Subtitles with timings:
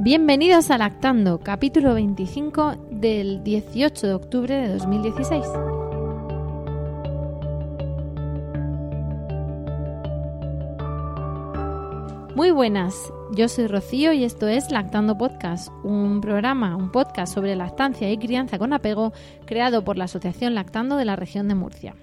[0.00, 5.44] Bienvenidos a Lactando, capítulo 25 del 18 de octubre de 2016.
[12.36, 17.56] Muy buenas, yo soy Rocío y esto es Lactando Podcast, un programa, un podcast sobre
[17.56, 19.12] lactancia y crianza con apego
[19.46, 21.96] creado por la Asociación Lactando de la región de Murcia.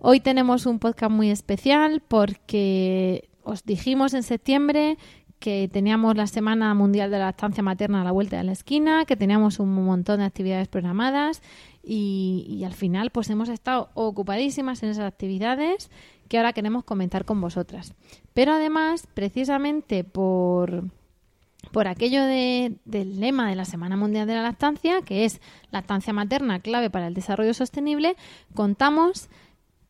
[0.00, 4.96] Hoy tenemos un podcast muy especial porque os dijimos en septiembre
[5.40, 9.06] que teníamos la Semana Mundial de la Lactancia Materna a la vuelta de la esquina,
[9.06, 11.42] que teníamos un montón de actividades programadas
[11.82, 15.90] y, al final pues hemos estado ocupadísimas en esas actividades
[16.28, 17.94] que ahora queremos comentar con vosotras.
[18.34, 20.84] Pero además, precisamente por,
[21.72, 22.78] por aquello del
[23.18, 27.14] lema de la Semana Mundial de la Lactancia, que es lactancia materna clave para el
[27.14, 28.14] desarrollo sostenible,
[28.54, 29.30] contamos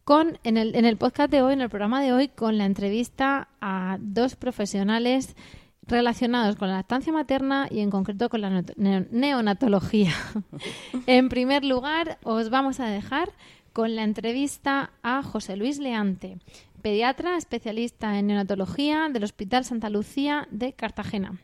[0.05, 2.65] con, en, el, en el podcast de hoy, en el programa de hoy, con la
[2.65, 5.37] entrevista a dos profesionales
[5.87, 10.13] relacionados con la lactancia materna y en concreto con la neonatología.
[11.07, 13.31] en primer lugar, os vamos a dejar
[13.73, 16.39] con la entrevista a José Luis Leante,
[16.83, 21.41] pediatra especialista en neonatología del Hospital Santa Lucía de Cartagena.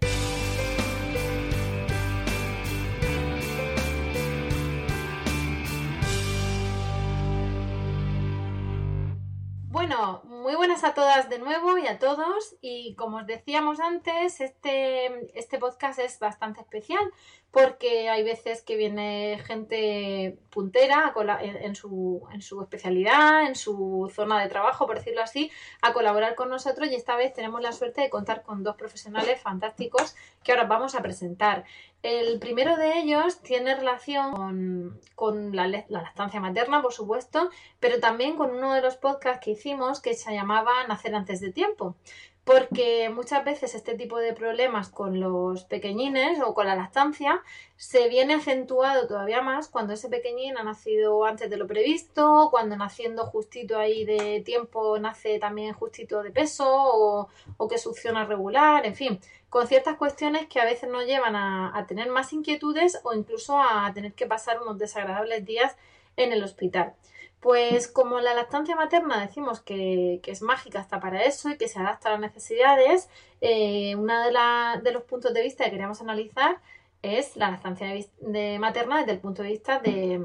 [9.77, 12.57] Bueno, muy buenas a todas de nuevo y a todos.
[12.63, 17.13] Y como os decíamos antes, este, este podcast es bastante especial
[17.51, 24.41] porque hay veces que viene gente puntera en, su, en su especialidad, en su zona
[24.43, 25.51] de trabajo, por decirlo así,
[25.83, 29.41] a colaborar con nosotros y esta vez tenemos la suerte de contar con dos profesionales
[29.43, 31.65] fantásticos que ahora vamos a presentar.
[32.09, 37.51] El primero de ellos tiene relación con, la, la, lactancia materna, por supuesto,
[37.81, 41.51] pero también con uno de los podcasts que hicimos que se llamaba Nacer antes de
[41.51, 41.97] tiempo
[42.47, 47.43] porque muchas veces este tipo de problemas con los pequeñines o con la lactancia
[47.77, 52.77] se viene acentuado todavía más cuando ese pequeñín ha nacido antes de lo previsto, cuando
[52.77, 58.95] naciendo justito ahí de tiempo nace también justito de peso o, que succiona regular, en
[58.95, 59.19] fin,
[59.51, 63.91] con ciertas cuestiones que a veces nos llevan a tener más inquietudes o incluso a
[63.93, 65.75] tener que pasar unos desagradables días
[66.17, 66.95] en el hospital.
[67.41, 71.79] Pues como la lactancia materna decimos que, es mágica hasta para eso y que se
[71.79, 73.09] adapta a las necesidades,
[73.41, 76.61] eh, uno de, de, los puntos de vista que queremos analizar
[77.03, 77.89] es la lactancia
[78.21, 80.25] de, materna desde el punto de vista de,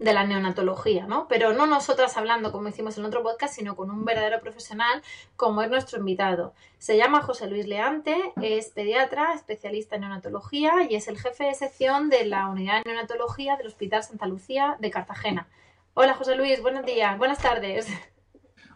[0.00, 1.28] de la neonatología, ¿no?
[1.28, 5.02] Pero no nosotras hablando como hicimos en otro podcast, sino con un verdadero profesional
[5.36, 6.54] como es nuestro invitado.
[6.78, 11.54] Se llama José Luis Leante, es pediatra, especialista en neonatología y es el jefe de
[11.54, 15.48] sección de la unidad de neonatología del Hospital Santa Lucía de Cartagena.
[15.94, 17.88] Hola José Luis, buenos días, buenas tardes.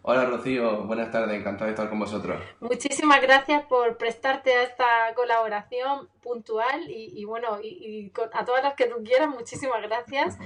[0.02, 2.42] Hola Rocío, buenas tardes, encantado de estar con vosotros.
[2.60, 8.86] Muchísimas gracias por prestarte a esta colaboración puntual y, bueno, y, a todas las que
[8.86, 10.36] tú quieras, muchísimas gracias.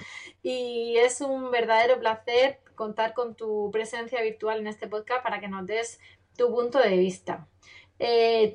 [0.42, 5.48] Y es un verdadero placer contar con tu presencia virtual en este podcast para que
[5.48, 5.98] nos des
[6.36, 7.48] tu punto de vista.
[8.00, 8.54] Eh,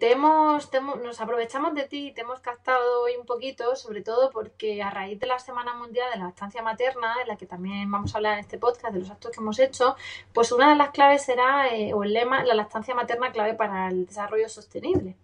[1.03, 4.89] nos aprovechamos de ti y te hemos captado hoy un poquito, sobre todo porque a
[4.89, 8.17] raíz de la Semana Mundial de la Estancia Materna, en la que también vamos a
[8.17, 9.95] hablar en este podcast de los actos que hemos hecho,
[10.33, 13.89] pues una de las claves será, eh, o el lema, la lactancia materna clave para
[13.89, 15.15] el desarrollo sostenible.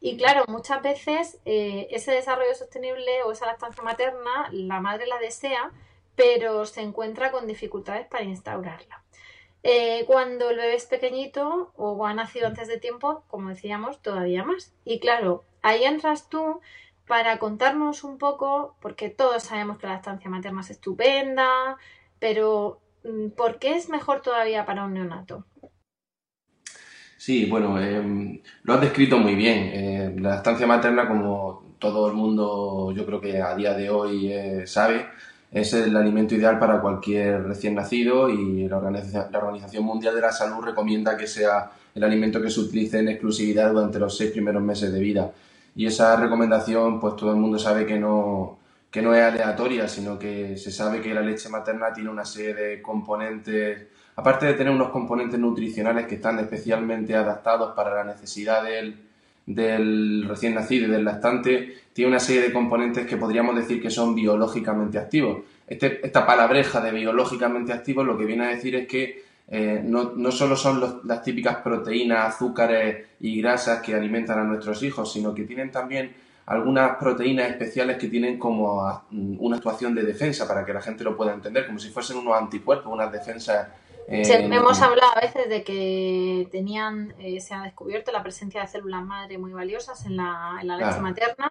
[0.00, 5.18] Y claro, muchas veces eh, ese desarrollo sostenible o esa lactancia materna, la madre la
[5.18, 5.70] desea,
[6.14, 9.02] pero se encuentra con dificultades para instaurarla.
[9.62, 14.44] Eh, cuando el bebé es pequeñito o ha nacido antes de tiempo, como decíamos, todavía
[14.44, 14.74] más.
[14.84, 16.60] Y claro, ahí entras tú
[17.06, 21.76] para contarnos un poco, porque todos sabemos que la estancia materna es estupenda,
[22.18, 25.44] pero mm, ¿por qué es mejor todavía para un neonato?
[27.16, 29.70] Sí, bueno, em, lo has descrito muy bien.
[29.72, 34.32] Eh, la estancia materna, como todo el mundo yo creo que a día de hoy
[34.32, 35.06] eh, sabe,
[35.50, 40.64] es el alimento ideal para cualquier recién nacido y la Organización, Mundial de la Salud
[40.64, 44.92] recomienda que sea el alimento que se utilice en exclusividad durante los seis primeros meses
[44.92, 45.32] de vida.
[45.74, 48.58] Y esa recomendación, pues todo el mundo sabe que no,
[48.94, 52.82] no es aleatoria, sino que se sabe que la leche materna tiene una serie de
[52.82, 58.98] componentes aparte de tener unos componentes nutricionales que están especialmente adaptados para la necesidad del,
[59.46, 63.90] del recién nacido y del lactante, tiene una serie de componentes que podríamos decir que
[63.90, 65.44] son biológicamente activos.
[65.66, 70.12] Este, esta palabreja de biológicamente activos lo que viene a decir es que eh, no,
[70.16, 75.32] no, solo son las típicas proteínas, azúcares y grasas que alimentan a nuestros hijos, sino
[75.32, 76.12] que tienen también
[76.46, 81.16] algunas proteínas especiales que tienen como una actuación de defensa para que la gente lo
[81.16, 83.68] pueda entender, como si fuesen unos anticuerpos, unas defensas.
[84.08, 88.68] Eh, hemos hablado a veces de que tenían, eh, se ha descubierto la presencia de
[88.68, 91.48] células madre muy valiosas en la, en la leche materna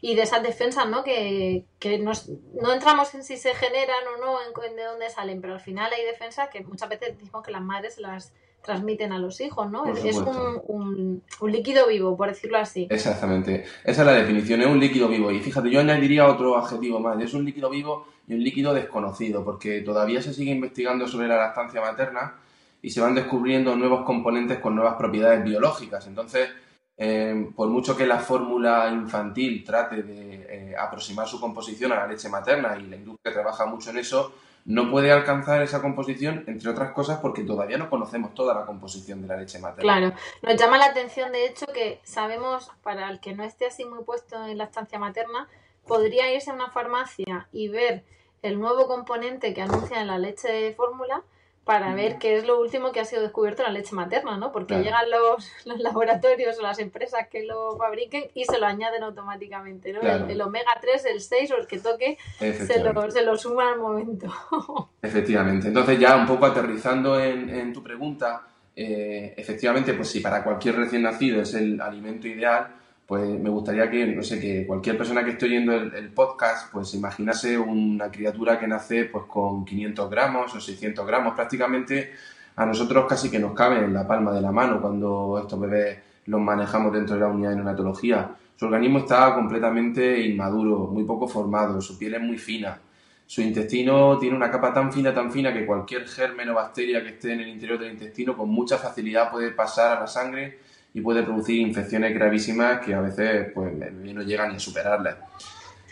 [0.00, 1.02] y de esas defensas, ¿no?
[1.02, 5.40] Que, que nos, no entramos en si se generan o no, en, de dónde salen,
[5.40, 9.18] pero al final hay defensas que muchas veces decimos que las madres las transmiten a
[9.18, 9.86] los hijos, ¿no?
[9.86, 12.86] Es un, un, líquido vivo, por decirlo así.
[12.90, 13.64] Exactamente.
[13.84, 15.30] Esa es la definición, es un líquido vivo.
[15.30, 17.20] Y fíjate, yo añadiría otro adjetivo más.
[17.20, 21.36] Es un líquido vivo y un líquido desconocido, porque todavía se sigue investigando sobre la
[21.36, 22.36] lactancia materna
[22.82, 26.06] y se van descubriendo nuevos componentes con nuevas propiedades biológicas.
[26.06, 26.48] Entonces,
[26.96, 32.06] eh, por mucho que la fórmula infantil trate de eh, aproximar su composición a la
[32.06, 34.34] leche materna y la industria trabaja mucho en eso,
[34.64, 39.22] no puede alcanzar esa composición, entre otras cosas, porque todavía no conocemos toda la composición
[39.22, 39.82] de la leche materna.
[39.82, 43.84] Claro, nos llama la atención, de hecho, que sabemos, para el que no esté así
[43.84, 45.48] muy puesto en la estancia materna,
[45.86, 48.04] podría irse a una farmacia y ver
[48.42, 51.22] el nuevo componente que anuncia en la leche de fórmula
[51.70, 54.50] para ver qué es lo último que ha sido descubierto en la leche materna, ¿no?
[54.50, 59.04] Porque llegan los, los, laboratorios o las empresas que lo fabriquen y se lo añaden
[59.04, 60.00] automáticamente, ¿no?
[60.00, 63.78] El, omega 3, el 6 o el que toque se lo, se lo suma al
[63.78, 64.26] momento.
[65.00, 65.68] Efectivamente.
[65.68, 70.74] Entonces ya un poco aterrizando en, en tu pregunta, eh, efectivamente, pues si para cualquier
[70.74, 72.66] recién nacido es el alimento ideal,
[73.10, 76.94] pues me gustaría que, no sé, que cualquier persona que esté oyendo el, podcast, pues
[76.94, 82.12] imaginase una criatura que nace pues con 500 gramos o 600 gramos, prácticamente
[82.54, 85.98] a nosotros casi que nos cabe en la palma de la mano cuando estos bebés
[86.26, 88.30] los manejamos dentro de la unidad de neonatología.
[88.54, 92.78] Su organismo está completamente inmaduro, muy poco formado, su piel es muy fina,
[93.26, 97.08] su intestino tiene una capa tan fina, tan fina que cualquier germen o bacteria que
[97.08, 101.00] esté en el interior del intestino con mucha facilidad puede pasar a la sangre y
[101.00, 105.16] puede producir infecciones gravísimas que a veces pues no llegan ni a superarlas.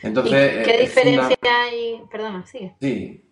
[0.03, 2.03] Entonces, ¿Qué diferencia hay?
[2.11, 2.75] Perdona, sigue.
[2.81, 3.25] Sí.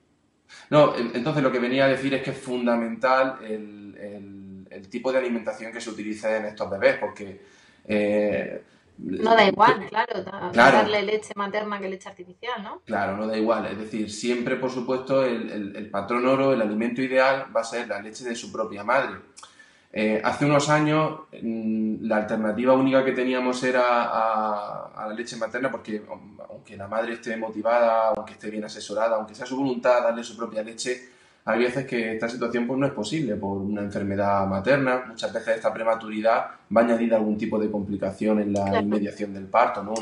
[0.71, 5.73] No, entonces lo que venía a decir es que es fundamental el, tipo de alimentación
[5.73, 7.41] que se utiliza en estos bebés, porque...
[7.85, 8.63] Eh,
[8.99, 10.25] no da igual, claro,
[10.55, 12.81] darle leche materna que leche artificial, ¿no?
[12.87, 13.67] Claro, no da igual.
[13.67, 17.89] Es decir, siempre, por supuesto, el, el patrón oro, el alimento ideal, va a ser
[17.89, 19.17] la leche de su propia madre.
[19.99, 25.71] Eh, hace unos años mm, la alternativa única que teníamos era a, la leche materna
[25.71, 26.03] porque
[26.51, 30.37] aunque la madre esté motivada, aunque esté bien asesorada, aunque sea su voluntad darle su
[30.37, 31.16] propia leche,
[31.49, 35.05] hay veces que esta situación pues, no es posible por una enfermedad materna.
[35.07, 36.47] Muchas veces esta prematuridad
[36.77, 39.95] va a añadir algún tipo de complicación en la inmediación del parto, ¿no?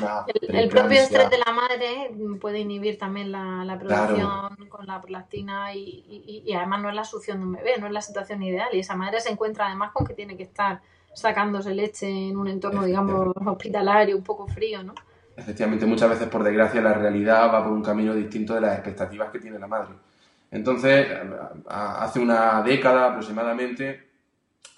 [0.48, 2.10] el, propio estrés de la madre
[2.40, 7.44] puede inhibir también la, producción con la prolactina y, además no es la succión de
[7.44, 8.70] un bebé, no es la situación ideal.
[8.72, 10.80] Y esa madre se encuentra además con que tiene que estar
[11.12, 14.94] sacándose leche en un entorno, digamos, hospitalario, un poco frío, ¿no?
[15.36, 19.30] Efectivamente, muchas veces por desgracia la realidad va por un camino distinto de las expectativas
[19.30, 19.90] que tiene la madre.
[20.54, 21.08] Entonces,
[21.66, 24.08] hace una década aproximadamente,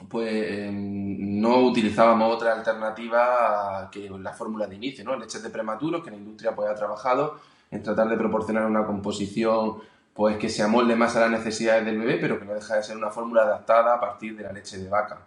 [0.08, 5.15] pues em, no utilizábamos otra alternativa que la fórmula de inicio, ¿no?
[5.17, 7.39] Leches de prematuros, que la industria pues ha trabajado
[7.70, 9.77] en tratar de proporcionar una composición
[10.15, 12.82] pues que se amolde más a las necesidades del bebé, pero que no deja de
[12.82, 15.19] ser una fórmula adaptada a partir de la leche de vaca.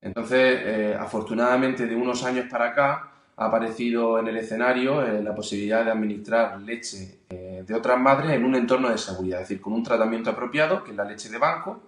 [0.00, 5.34] Entonces, eh, afortunadamente, de unos años para acá, ha aparecido en el escenario eh, la
[5.34, 9.62] posibilidad de administrar leche eh, de otras madres en un entorno de seguridad, es decir,
[9.62, 11.82] con un tratamiento apropiado, que es la leche de banco,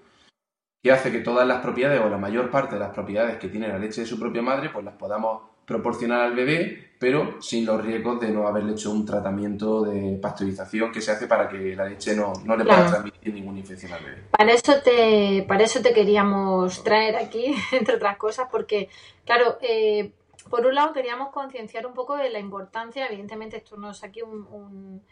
[0.83, 3.69] que hace que todas las propiedades o la mayor parte de las propiedades que tiene
[3.69, 7.85] la leche de su propia madre, pues las podamos proporcionar al bebé, pero sin los
[7.85, 11.85] riesgos de no haberle hecho un tratamiento de pasteurización que se hace para que la
[11.85, 14.23] leche no, le pueda transmitir ninguna infección al bebé.
[14.31, 18.89] Para eso te, para eso te queríamos traer aquí, entre otras cosas, porque,
[19.27, 20.13] claro, eh,
[20.49, 24.23] por un lado, queríamos concienciar un poco de la importancia, evidentemente esto no es aquí
[24.23, 25.03] un,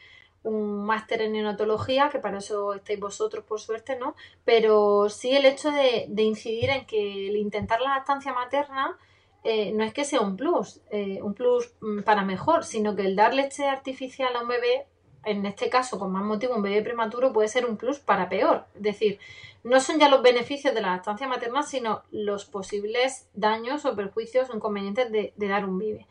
[0.45, 4.15] máster en neonatología, que para eso estáis vosotros, por suerte, ¿no?
[4.45, 8.97] Pero sí el hecho de, incidir en que el intentar la lactancia materna
[9.43, 13.03] eh, no es que sea un plus, eh, un plus mm, para mejor, sino que
[13.03, 14.87] el dar leche artificial a un bebé,
[15.25, 18.65] en este caso con más motivo un bebé prematuro, puede ser un plus para peor.
[18.75, 19.19] Es decir,
[19.65, 24.49] no son ya los beneficios de la lactancia materna, sino los posibles daños o perjuicios
[24.49, 26.07] o inconvenientes de, dar un vive.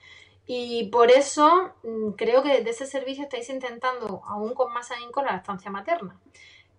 [0.45, 5.23] Y por eso mm, creo que desde ese servicio estáis intentando aún con más ahínco
[5.23, 6.19] la lactancia materna.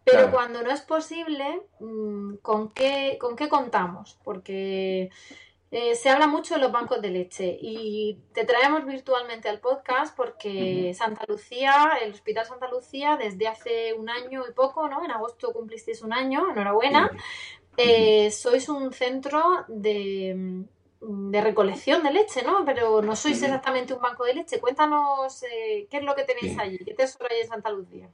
[0.04, 4.18] Pero cuando no es posible, mm, ¿con qué, ¿con qué contamos?
[4.22, 5.10] Porque
[5.72, 10.16] eh, se habla mucho de los bancos de leche y te traemos virtualmente al podcast
[10.16, 15.04] porque Santa Lucía, el Hospital Santa Lucía, desde hace un año y poco, ¿no?
[15.04, 17.10] En agosto cumplisteis un año, enhorabuena.
[17.76, 20.64] Eh, sois un centro de,
[21.00, 22.64] de, recolección de leche, ¿no?
[22.64, 24.60] Pero no sois exactamente un banco de leche.
[24.60, 28.08] Cuéntanos eh, qué es lo que tenéis allí, qué tesoro hay en Santa Lucía.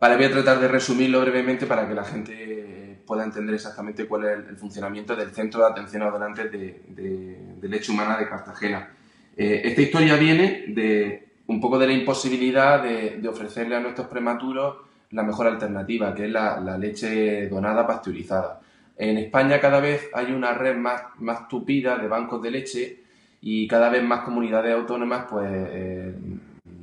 [0.00, 4.24] Vale, voy a tratar de resumirlo brevemente para que la gente pueda entender exactamente cuál
[4.24, 8.90] es el, funcionamiento del Centro de Atención a Donantes de, Leche Humana de Cartagena.
[9.36, 14.76] Eh, esta historia viene de un poco de la imposibilidad de, ofrecerle a nuestros prematuros
[15.10, 18.60] la mejor alternativa, que es la, leche donada pasteurizada.
[18.96, 23.04] En España cada vez hay una red más, más tupida de bancos de leche
[23.40, 26.14] y cada vez más comunidades autónomas pues eh,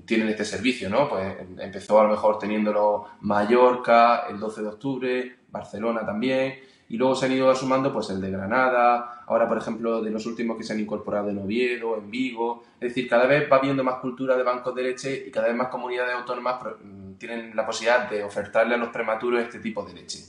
[0.06, 1.08] tienen este servicio, ¿no?
[1.08, 7.16] Pues empezó a lo mejor teniéndolo Mallorca el 12 de octubre, Barcelona también, y luego
[7.16, 10.64] se han ido sumando pues el de Granada, ahora por ejemplo de los últimos que
[10.64, 14.36] se han incorporado en Oviedo, en Vigo, es decir, cada vez va habiendo más cultura
[14.36, 18.24] de bancos de leche y cada vez más comunidades autónomas mm, tienen la posibilidad de
[18.24, 20.20] ofertarle a los prematuros este tipo de leche.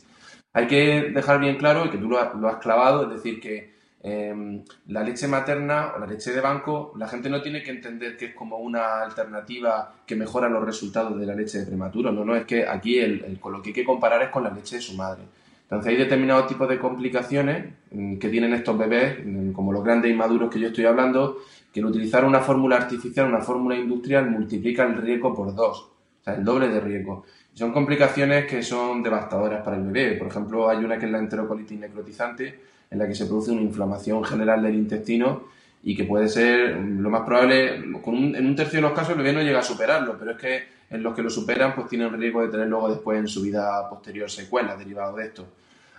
[0.52, 3.72] Hay que dejar bien claro, y que tú lo has clavado, es decir, que
[4.04, 8.16] Em, la leche materna o la leche de banco, la gente no tiene que entender
[8.16, 12.10] que es como una alternativa que mejora los resultados de la leche de prematuro.
[12.10, 14.50] No, no, es que aquí el, con lo que hay que comparar es con la
[14.50, 15.22] leche de su madre.
[15.62, 20.10] Entonces hay determinados tipos de complicaciones mm, que tienen estos bebés, mm, como los grandes
[20.10, 21.38] inmaduros que yo estoy hablando,
[21.72, 25.90] que al utilizar una fórmula artificial, una fórmula industrial, multiplica el riesgo por dos,
[26.20, 27.24] o sea, el doble de riesgo.
[27.54, 30.16] son complicaciones que son devastadoras para el bebé.
[30.16, 33.62] Por ejemplo, hay una que es la enterocolitis necrotizante, en la que se produce una
[33.62, 35.48] inflamación general del intestino
[35.82, 39.32] y que puede ser lo más probable, en un tercio de los casos el bebé
[39.32, 42.42] no llega a superarlo, pero es que en los que lo superan pues tienen riesgo
[42.42, 45.46] de tener luego después en su vida posterior secuelas derivadas de esto.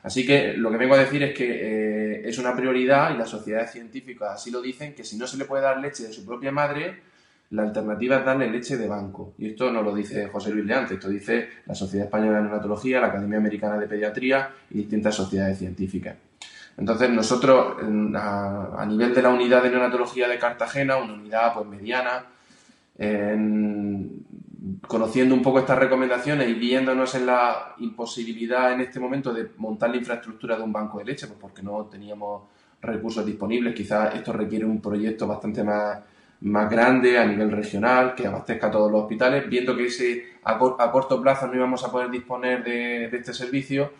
[0.04, 3.30] Así que lo que vengo a decir es que eh, es una prioridad y las
[3.30, 6.26] sociedades científicas así lo dicen, que si no se le puede dar leche de su
[6.26, 7.02] propia madre,
[7.52, 9.34] la alternativa es darle leche de banco.
[9.38, 13.00] Y esto no lo dice José Luis Leante, esto dice la Sociedad Española de Neonatología,
[13.00, 16.16] la Academia Americana de Pediatría y distintas sociedades científicas.
[16.78, 17.78] Entonces nosotros
[18.16, 22.26] a, nivel de la unidad de neonatología de Cartagena, una unidad pues mediana,
[24.88, 29.90] conociendo un poco estas recomendaciones y viéndonos en la imposibilidad en este momento de montar
[29.92, 32.44] la infraestructura de un banco de leche, pues porque no teníamos
[32.82, 36.00] recursos disponibles, quizás esto requiere un proyecto bastante más,
[36.42, 40.58] más grande a nivel regional, que abastezca a todos los hospitales, viendo que ese a,
[40.58, 43.92] corto plazo no íbamos a poder disponer de este servicio,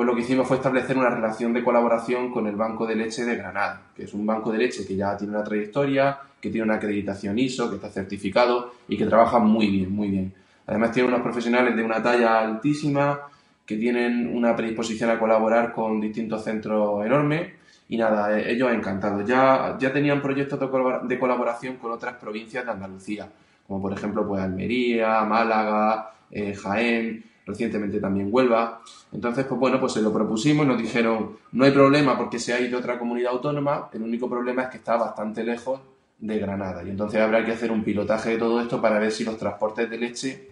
[0.00, 3.26] pues lo que hicimos fue establecer una relación de colaboración con el Banco de Leche
[3.26, 6.64] de Granada, que es un banco de leche que ya tiene una trayectoria, que tiene
[6.64, 10.32] una acreditación ISO, que está certificado y que trabaja muy bien, muy bien.
[10.66, 13.28] Además tiene unos profesionales de una talla altísima,
[13.66, 17.52] que tienen una predisposición a colaborar con distintos centros enormes
[17.90, 19.28] y nada, eh, ellos encantados.
[19.28, 20.58] Ya, ya tenían proyectos
[21.06, 23.28] de colaboración con otras provincias de Andalucía,
[23.68, 28.80] como por ejemplo pues Almería, Málaga, eh, Jaén, recientemente también Huelva.
[29.12, 32.52] Entonces, pues bueno, pues se lo propusimos y nos dijeron, no hay problema porque se
[32.52, 35.80] ha ido a otra comunidad autónoma, el único problema es que está bastante lejos
[36.18, 36.82] de Granada.
[36.84, 39.88] Y entonces habrá que hacer un pilotaje de todo esto para ver si los transportes
[39.88, 40.48] de leche...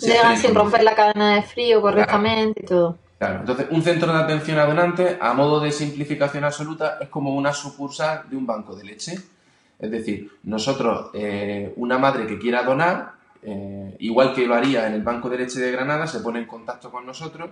[0.00, 2.98] Llegan sin romper la cadena de frío correctamente y todo.
[3.18, 7.34] Claro, entonces un centro de atención a donantes, a modo de simplificación absoluta, es como
[7.34, 9.16] una sucursal de un banco de leche.
[9.78, 13.12] Es decir, nosotros, eh, una madre que quiera donar,
[13.42, 16.46] eh, igual que lo haría en el Banco de Leche de Granada, se pone en
[16.46, 17.50] contacto con nosotros,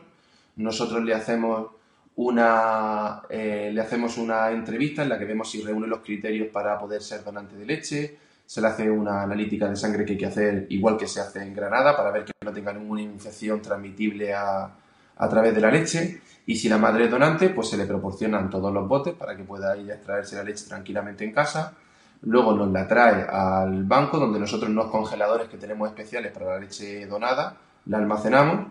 [0.57, 1.69] nosotros le hacemos
[2.17, 6.79] una, eh, le hacemos una entrevista en la que vemos si reúne los criterios para
[6.79, 10.27] poder ser donante de leche, se le hace una analítica de sangre que hay que
[10.27, 14.35] hacer igual que se hace en Granada para ver que no tenga ninguna infección transmitible
[14.35, 14.71] a,
[15.17, 16.21] a través de la leche.
[16.47, 19.45] Y si la madre es donante, pues se le proporcionan todos los botes para que
[19.45, 21.77] pueda ir a extraerse la leche tranquilamente en casa
[22.23, 26.59] luego nos la trae al banco donde nosotros unos congeladores que tenemos especiales para la
[26.59, 28.67] leche donada, la almacenamos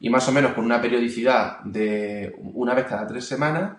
[0.00, 3.72] y más o menos con una periodicidad de una vez cada tres semanas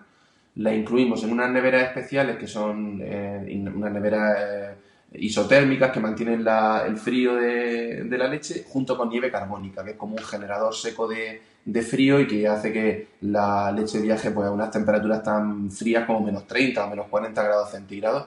[0.56, 4.74] la incluimos en unas neveras especiales que son eh, unas neveras eh,
[5.14, 6.46] isotérmicas que mantienen
[6.86, 11.08] el frío de, la leche junto con nieve carbónica, que es como un generador seco
[11.08, 15.70] de, de, frío y que hace que la leche viaje pues, a unas temperaturas tan
[15.70, 18.26] frías como menos 30 o menos 40 grados centígrados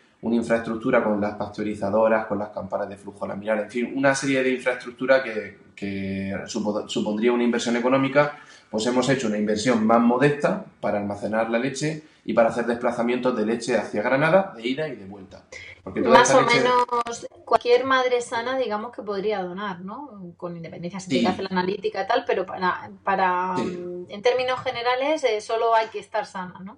[0.21, 4.43] una infraestructura con las pasteurizadoras, con las campanas de flujo laminar, en fin, una serie
[4.43, 8.37] de infraestructura que, que supo- supondría una inversión económica,
[8.69, 13.35] pues hemos hecho una inversión más modesta para almacenar la leche y para hacer desplazamientos
[13.35, 15.41] de leche hacia Granada, de ida y de vuelta.
[15.83, 20.31] Porque toda Más o leche- menos cualquier madre sana, digamos que podría donar, ¿no?
[20.37, 21.25] Con independencia si Sí.
[21.25, 23.63] hacer la analítica y tal, pero para, para Sí.
[23.63, 26.77] mm, en términos generales eh, solo hay que estar sana, ¿no?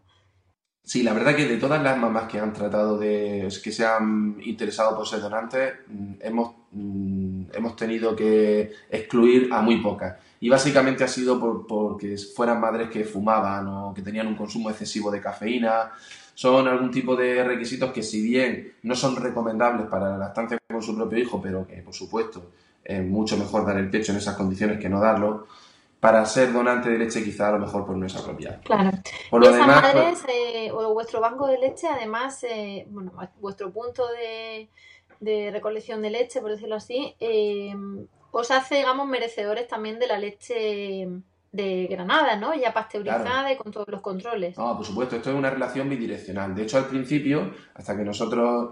[0.85, 4.37] Sí, la verdad que de todas las mamás que han tratado de, que se han
[4.43, 10.17] interesado por ser donantes, mm, hemos, mm, hemos tenido que excluir a muy pocas.
[10.41, 14.69] Y básicamente ha sido por, porque fueran madres que fumaban o que tenían un consumo
[14.69, 15.91] excesivo de cafeína.
[16.35, 20.81] Son algún tipo de requisitos que si bien no son recomendables para la lactancia con
[20.81, 22.51] su propio hijo, pero que por supuesto
[22.83, 25.47] es mucho mejor dar el pecho en esas condiciones que no darlo,
[26.03, 28.59] para ser donante de leche quizá a lo mejor pues no es apropiado.
[28.65, 28.91] Claro.
[29.29, 32.85] Por y lo esas demás, pues- madres, eh, o vuestro banco de leche, además, eh,
[32.89, 34.67] bueno, vuestro punto de,
[35.21, 37.73] de recolección de leche, por decirlo así, eh,
[38.31, 41.07] os hace, digamos, merecedores también de la leche
[41.53, 42.53] de Granada, ¿no?
[42.53, 43.53] Ya pasteurizada Claro.
[43.53, 44.57] y con todos los controles.
[44.57, 46.53] No, por supuesto, esto es una relación bidireccional.
[46.53, 48.71] De hecho, al principio, hasta que nosotros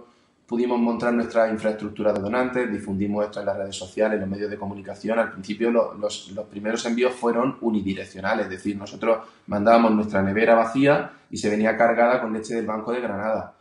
[0.51, 4.51] pudimos montar nuestra infraestructura de donantes, difundimos esto en las redes sociales, en los medios
[4.51, 9.91] de comunicación, al principio lo- los, los primeros envíos fueron unidireccionales, es decir, nosotros mandábamos
[9.93, 13.55] nuestra nevera vacía y se venía cargada con leche del Banco de Granada.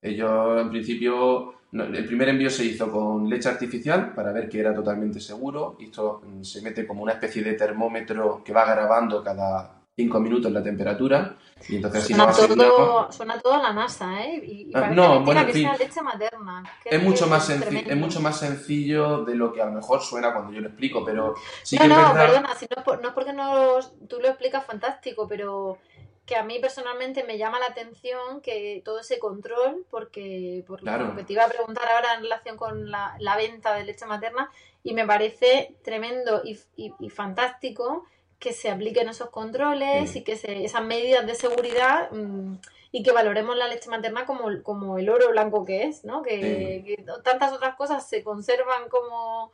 [0.00, 4.72] Ellos, en principio, el primer envío se hizo con leche artificial para ver que era
[4.72, 5.76] totalmente seguro.
[5.80, 10.52] Esto mm, se mete como una especie de termómetro que va grabando cada cinco minutos
[10.52, 11.36] la temperatura.
[11.68, 14.40] Y entonces así Suena todo, suena todo a la NASA, ¿eh?
[14.44, 16.62] Y, y Ah, no, bueno, en que sea leche materna.
[16.84, 20.32] que Es mucho, más es mucho más sencillo de lo que a lo mejor suena
[20.32, 21.34] cuando yo lo explico, pero
[21.64, 22.26] sí no, que es no, verdad.
[22.26, 25.78] perdona, si no, no es porque no tú lo explicas fantástico, pero
[26.24, 31.06] que a mí personalmente me llama la atención que todo ese control, porque por Claro.
[31.08, 34.06] lo que te iba a preguntar ahora en relación con la, la venta de leche
[34.06, 34.48] materna,
[34.84, 38.04] y me parece tremendo y fantástico
[38.38, 42.54] que se apliquen esos controles y que se, esas medidas de seguridad mm,
[42.92, 46.22] y que valoremos la leche materna como, como el oro blanco que es, ¿no?
[46.22, 49.52] Que, que tantas otras cosas se conservan como,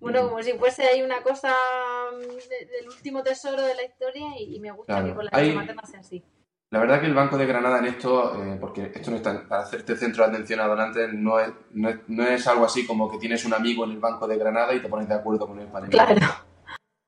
[0.00, 0.28] bueno, Mm.
[0.30, 1.54] como si fuese ahí una cosa
[2.12, 5.06] mm, de- del último tesoro de la historia y, y me gusta Claro.
[5.08, 6.24] que con la Hay- leche materna sea así.
[6.70, 9.60] La verdad que el Banco de Granada en esto, eh, porque esto no está, para
[9.62, 13.10] hacerte centro de atención a donantes, no es, no, es, no es algo así como
[13.10, 15.60] que tienes un amigo en el Banco de Granada y te pones de acuerdo con
[15.60, 15.86] él para.
[15.88, 16.16] Claro.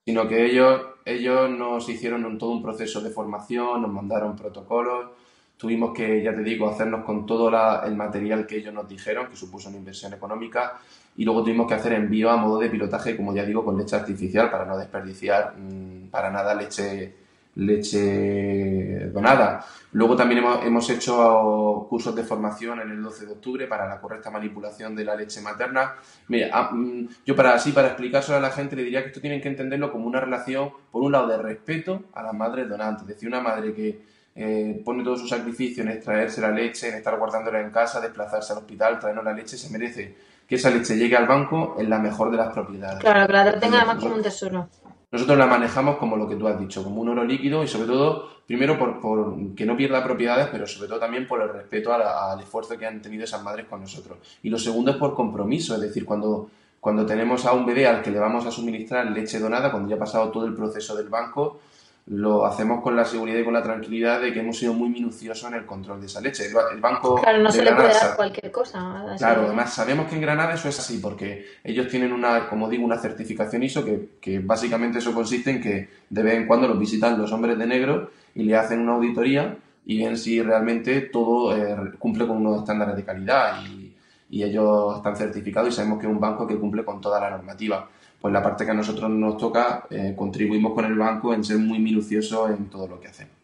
[0.04, 5.10] Sino que ellos, ellos nos hicieron todo un proceso de formación, nos mandaron protocolos,
[5.56, 7.48] tuvimos que, ya te digo, hacernos con todo
[7.84, 10.78] el material que ellos nos dijeron, que supuso una inversión económica,
[11.16, 13.96] y luego tuvimos que hacer envío a modo de pilotaje, como ya digo, con leche
[13.96, 17.14] artificial para no desperdiciar mm, para nada leche,
[17.56, 19.64] leche donada.
[19.92, 24.00] Luego también hemos, hemos hecho cursos de formación en el 12 de octubre para la
[24.00, 25.94] correcta manipulación de la leche materna.
[26.28, 29.20] Mira, ah, mm, yo para así, para explicárselo a la gente, le diría que esto
[29.20, 33.02] tienen que entenderlo como una relación, por un lado, de respeto a las madres donantes.
[33.02, 34.02] Es decir, una madre que
[34.34, 38.52] eh, pone todo su sacrificio en extraerse la leche, en estar guardándola en casa, desplazarse
[38.52, 40.14] al hospital, traernos la leche, se merece
[40.48, 42.98] que esa leche llegue al banco en la mejor de las propiedades.
[42.98, 44.68] Claro, que la Entonces, además como un tesoro.
[45.14, 47.86] Nosotros la manejamos como lo que tú has dicho, como un oro líquido y sobre
[47.86, 51.92] todo, primero por, por que no pierda propiedades, pero sobre todo también por el respeto
[51.92, 54.18] al esfuerzo que han tenido esas madres con nosotros.
[54.42, 56.50] Y lo segundo es por compromiso, es decir, cuando,
[56.80, 59.94] cuando tenemos a un bebé al que le vamos a suministrar leche donada, cuando ya
[59.94, 61.60] ha pasado todo el proceso del banco,
[62.06, 65.48] lo hacemos con la seguridad y con la tranquilidad de que hemos sido muy minuciosos
[65.48, 66.46] en el control de esa leche.
[66.46, 69.04] El, ba- el banco Claro, no de se le puede dar cualquier cosa.
[69.16, 72.84] Claro, además sabemos que en Granada eso es así, porque ellos tienen una, como digo,
[72.84, 76.78] una certificación ISO que, que básicamente eso consiste en que de vez en cuando los
[76.78, 81.56] visitan los hombres de negro y le hacen una auditoría y ven si realmente todo
[81.56, 83.94] eh, cumple con unos estándares de calidad y,
[84.28, 87.30] y ellos están certificados y sabemos que es un banco que cumple con toda la
[87.30, 87.88] normativa.
[88.24, 91.58] Pues la parte que a nosotros nos toca, eh, contribuimos con el banco en ser
[91.58, 93.34] muy minuciosos en todo lo que hacemos.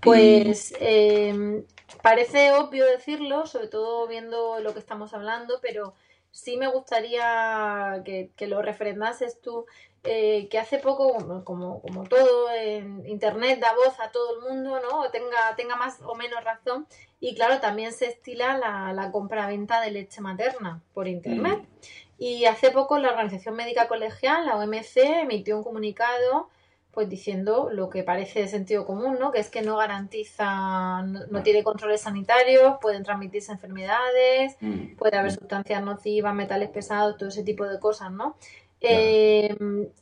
[0.00, 1.64] Pues eh,
[2.00, 5.94] parece obvio decirlo, sobre todo viendo lo que estamos hablando, pero
[6.30, 9.66] sí me gustaría que, que lo refrendases tú,
[10.04, 14.78] eh, que hace poco, como, como todo en Internet, da voz a todo el mundo,
[14.80, 15.10] ¿no?
[15.10, 16.86] Tenga, tenga más o menos razón.
[17.18, 21.58] Y claro, también se estila la, la compra-venta de leche materna por Internet.
[21.58, 22.09] Mm.
[22.20, 26.50] Y hace poco la Organización Médica Colegial, la OMC, emitió un comunicado
[26.92, 29.30] pues diciendo lo que parece de sentido común, ¿no?
[29.30, 34.96] Que es que no garantiza, no, no tiene controles sanitarios, pueden transmitirse enfermedades, Mm.
[34.96, 38.36] puede haber sustancias nocivas, metales pesados, todo ese tipo de cosas, ¿no?
[38.82, 39.56] Eh,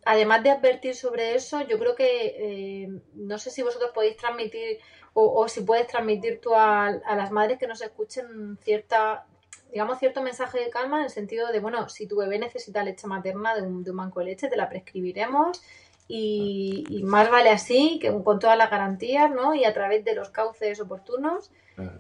[0.07, 4.79] además de advertir sobre eso, yo creo que eh, no sé si vosotros podéis transmitir
[5.15, 9.27] o, o si puedes transmitir tú a, a las madres que nos escuchen cierta,
[9.73, 13.07] digamos, cierto mensaje de calma en el sentido de, bueno, si tu bebé necesita leche
[13.07, 15.63] materna de un, de un banco de leche, te la prescribiremos
[16.09, 19.55] y, y más vale así, que con todas las garantías, ¿no?
[19.55, 21.51] Y a través de los cauces oportunos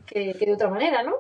[0.07, 1.17] que, que de otra manera, ¿no?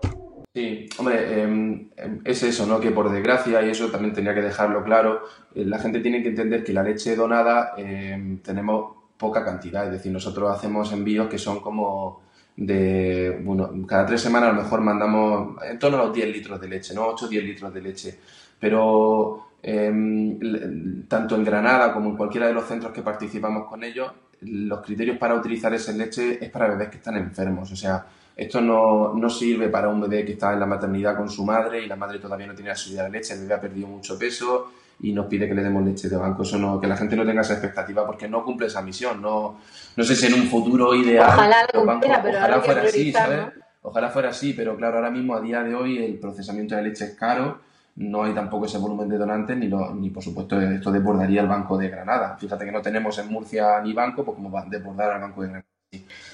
[0.54, 1.90] Sí, hombre, em,
[2.24, 2.80] es eso, ¿no?
[2.80, 5.22] Que por desgracia, y eso también tenía que dejarlo claro,
[5.54, 9.92] eh, la gente tiene que entender que la leche donada em, tenemos poca cantidad, es
[9.92, 12.22] decir, nosotros hacemos envíos que son como
[12.58, 16.60] de, bueno, cada tres semanas a lo mejor mandamos en torno a los 10 litros
[16.60, 17.06] de leche, ¿no?
[17.06, 18.18] 8 o 10 litros de leche,
[18.58, 24.10] pero em, tanto en Granada como en cualquiera de los centros que participamos con ellos,
[24.40, 28.04] los criterios para utilizar esa leche es para bebés que están enfermos, o sea,
[28.36, 31.84] esto no, no sirve para un bebé que está en la maternidad con su madre
[31.84, 34.72] y la madre todavía no tiene la de leche, el bebé ha perdido mucho peso
[35.00, 36.42] y nos pide que le demos leche de banco.
[36.42, 39.22] Eso no, que la gente no tenga esa expectativa porque no cumple esa misión.
[39.22, 39.60] No,
[39.96, 43.12] no sé si en un futuro ideal Ojalá lo bancos- pero ojalá que fuera así,
[43.12, 43.38] ¿sabes?
[43.38, 43.52] ¿no?
[43.82, 47.04] Ojalá fuera así, pero claro, ahora mismo a día de hoy el procesamiento de leche
[47.04, 47.60] es caro,
[47.96, 51.48] no hay tampoco ese volumen de donantes, ni, lo- ni por supuesto esto desbordaría el
[51.48, 52.36] Banco de Granada.
[52.38, 55.42] Fíjate que no tenemos en Murcia ni banco, pues como va a desbordar al Banco
[55.42, 55.66] de Granada.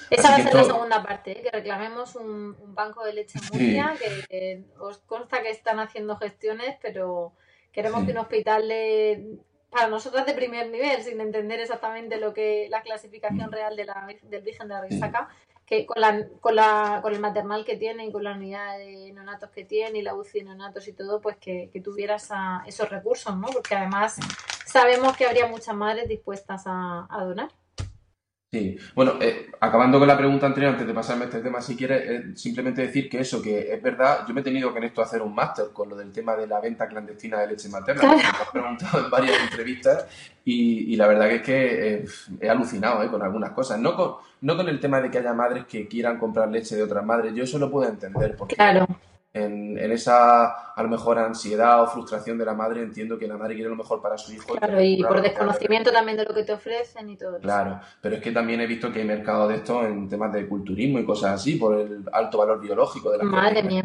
[0.09, 1.41] Esa va a ser que la segunda parte, ¿eh?
[1.43, 3.49] que reclamemos un, un banco de leche en Sí.
[3.53, 7.31] Murcia, que eh, os consta que están haciendo gestiones, pero
[7.75, 8.05] queremos Sí.
[8.07, 9.37] que un hospital de-
[9.69, 12.83] para nosotras de primer nivel, sin entender exactamente lo que la Mm.
[12.83, 15.29] clasificación real de la, del Virgen de la
[15.65, 19.11] que con, la, con, la, con el maternal que tiene y con la unidad de
[19.11, 22.63] neonatos que tiene y la UCI de neonatos y todo, pues que, que tuviera esa-
[22.67, 23.47] esos recursos, ¿no?
[23.47, 24.15] Porque además
[24.65, 27.49] sabemos que habría muchas madres dispuestas a, a donar.
[28.51, 31.75] Sí, bueno, eh, acabando con la pregunta anterior, antes de pasarme a este tema, si
[31.75, 34.85] quieres, eh, simplemente decir que eso, que es verdad, yo me he tenido que en
[34.85, 38.03] esto hacer un máster con lo del tema de la venta clandestina de leche materna,
[38.03, 40.05] porque me lo han preguntado en varias entrevistas
[40.45, 42.05] y, y la verdad que es que eh,
[42.39, 45.33] he alucinado eh, con algunas cosas, no con, no con el tema de que haya
[45.33, 48.87] madres que quieran comprar leche de otras madres, yo eso lo puedo entender, porque Claro.
[49.35, 53.35] En, en esa, a lo mejor, ansiedad o frustración de la madre, entiendo que la
[53.35, 54.55] madre quiere lo mejor para su hijo.
[54.55, 57.41] Claro, y por desconocimiento también de lo que te ofrecen y todo eso.
[57.41, 60.47] Claro, pero es que también he visto que hay mercado de esto en temas de
[60.47, 63.83] culturismo y cosas así, por el alto valor biológico de la Madre mía.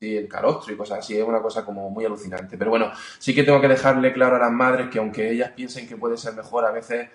[0.00, 2.56] Sí, el calostro y cosas así, es una cosa como muy alucinante.
[2.56, 5.86] Pero bueno, sí que tengo que dejarle claro a las madres que aunque ellas piensen
[5.86, 7.10] que puede ser mejor, a veces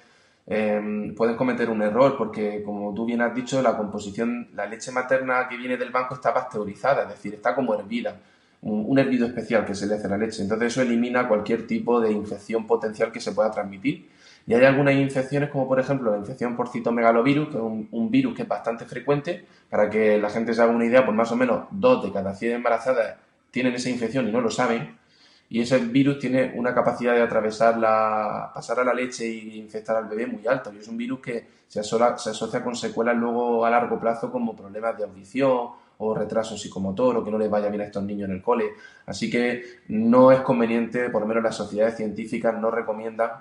[0.48, 4.92] eh, pueden cometer un error, porque como tú bien has dicho, la composición, la leche
[4.92, 8.18] materna que viene del banco está pasteurizada, es decir, está como hervida,
[8.62, 10.42] un, hervido especial que se le hace a la leche.
[10.42, 14.10] Entonces eso elimina cualquier tipo de infección potencial que se pueda transmitir.
[14.48, 18.12] Y hay algunas infecciones, como por ejemplo la infección por citomegalovirus, que es un, un
[18.12, 19.46] virus que es bastante frecuente.
[19.70, 22.36] Para que la gente se haga una idea, pues más o menos dos de cada
[22.36, 23.18] 100 embarazadas
[23.52, 25.01] tienen esa infección y no lo saben.
[25.52, 29.98] Y ese virus tiene una capacidad de atravesar la, pasar a la leche e infectar
[29.98, 30.72] al bebé muy alta.
[30.74, 34.32] Y es un virus que se asola- se asocia con secuelas luego a largo plazo
[34.32, 38.02] como problemas de audición o retraso psicomotor o que no les vaya bien a estos
[38.02, 38.72] niños en el cole.
[39.06, 43.32] Así que no es conveniente, por lo menos las sociedades científicas no recomiendan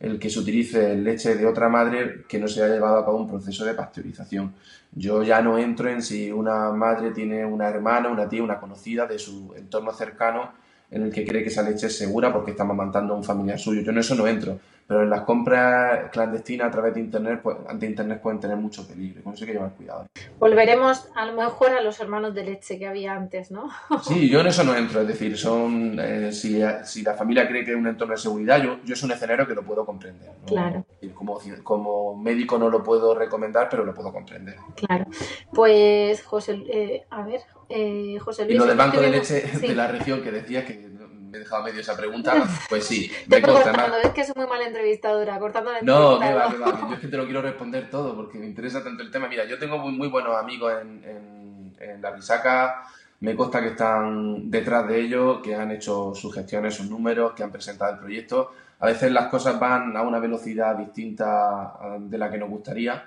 [0.00, 3.18] el que se utilice leche de otra madre que no se haya llevado a cabo
[3.18, 4.54] un proceso de pasteurización.
[4.90, 9.06] Yo ya no entro en si una madre tiene una hermana, una tía, una conocida
[9.06, 10.61] de su entorno cercano
[10.92, 13.58] en el que cree que esa leche es segura porque está amamantando a un familiar
[13.58, 13.80] suyo.
[13.80, 14.60] Yo en eso no entro.
[14.86, 18.86] Pero en las compras clandestinas a través de internet, pues, ante internet pueden tener mucho
[18.86, 19.22] peligro.
[19.22, 20.06] Con eso hay que llevar cuidado.
[20.38, 23.70] Volveremos a lo mejor a los hermanos de leche que había antes, ¿no?
[24.02, 27.64] Sí, yo en eso no entro, es decir, son eh, si, si la familia cree
[27.64, 30.30] que es un entorno de seguridad, yo, yo es un escenario que lo puedo comprender.
[30.40, 30.46] ¿no?
[30.46, 30.84] Claro.
[31.14, 34.56] Como, como médico no lo puedo recomendar, pero lo puedo comprender.
[34.74, 35.06] Claro.
[35.52, 38.56] Pues, José, eh, a ver, eh, José Luis.
[38.56, 39.68] Y lo del banco de leche sí.
[39.68, 40.92] de la región que decías que
[41.32, 42.34] me he dejado medio esa pregunta,
[42.68, 46.26] pues sí, me consta cortando, es que soy muy mala entrevistadora, cortando la No, que
[46.26, 46.46] entrevista.
[46.46, 49.02] va, que va, yo es que te lo quiero responder todo porque me interesa tanto
[49.02, 49.26] el tema.
[49.28, 52.84] Mira, yo tengo muy, muy buenos amigos en, en, en la Risaca,
[53.20, 57.42] me consta que están detrás de ellos, que han hecho sus gestiones, sus números, que
[57.42, 58.52] han presentado el proyecto.
[58.80, 63.04] A veces las cosas van a una velocidad distinta de la que nos gustaría,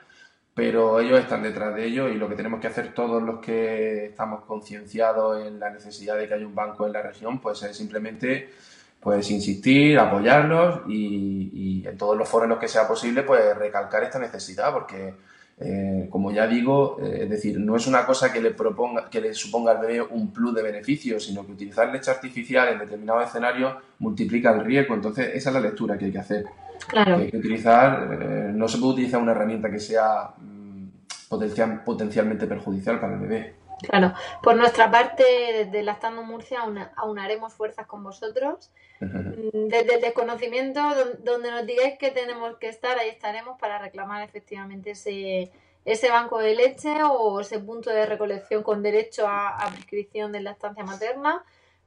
[0.55, 4.05] pero ellos están detrás de ello y lo que tenemos que hacer todos los que
[4.05, 7.75] estamos concienciados en la necesidad de que haya un banco en la región, pues es
[7.75, 8.49] simplemente
[9.01, 14.03] pues insistir, apoyarlos y, en todos los foros en los que sea posible, pues recalcar
[14.03, 15.13] esta necesidad, porque
[15.59, 19.19] eh, como ya digo, eh, es decir, no es una cosa que le proponga, que
[19.19, 23.27] le suponga al bebé un plus de beneficios, sino que utilizar leche artificial en determinados
[23.27, 24.95] escenarios multiplica el riesgo.
[24.95, 26.45] Entonces, esa es la lectura que hay que hacer.
[26.87, 27.17] Claro.
[27.17, 30.87] Que hay que utilizar, eh, no se puede utilizar una herramienta que sea mm,
[31.29, 33.55] potencial- potencialmente perjudicial para el bebé.
[33.89, 35.23] Claro, por nuestra parte,
[35.65, 38.71] desde Lactando Murcia, auna- aunaremos fuerzas con vosotros.
[39.01, 44.23] Desde el desconocimiento, don- donde nos digáis que tenemos que estar, ahí estaremos para reclamar
[44.23, 45.51] efectivamente ese,
[45.83, 50.39] ese banco de leche o ese punto de recolección con derecho a, a prescripción de
[50.39, 51.43] lactancia materna,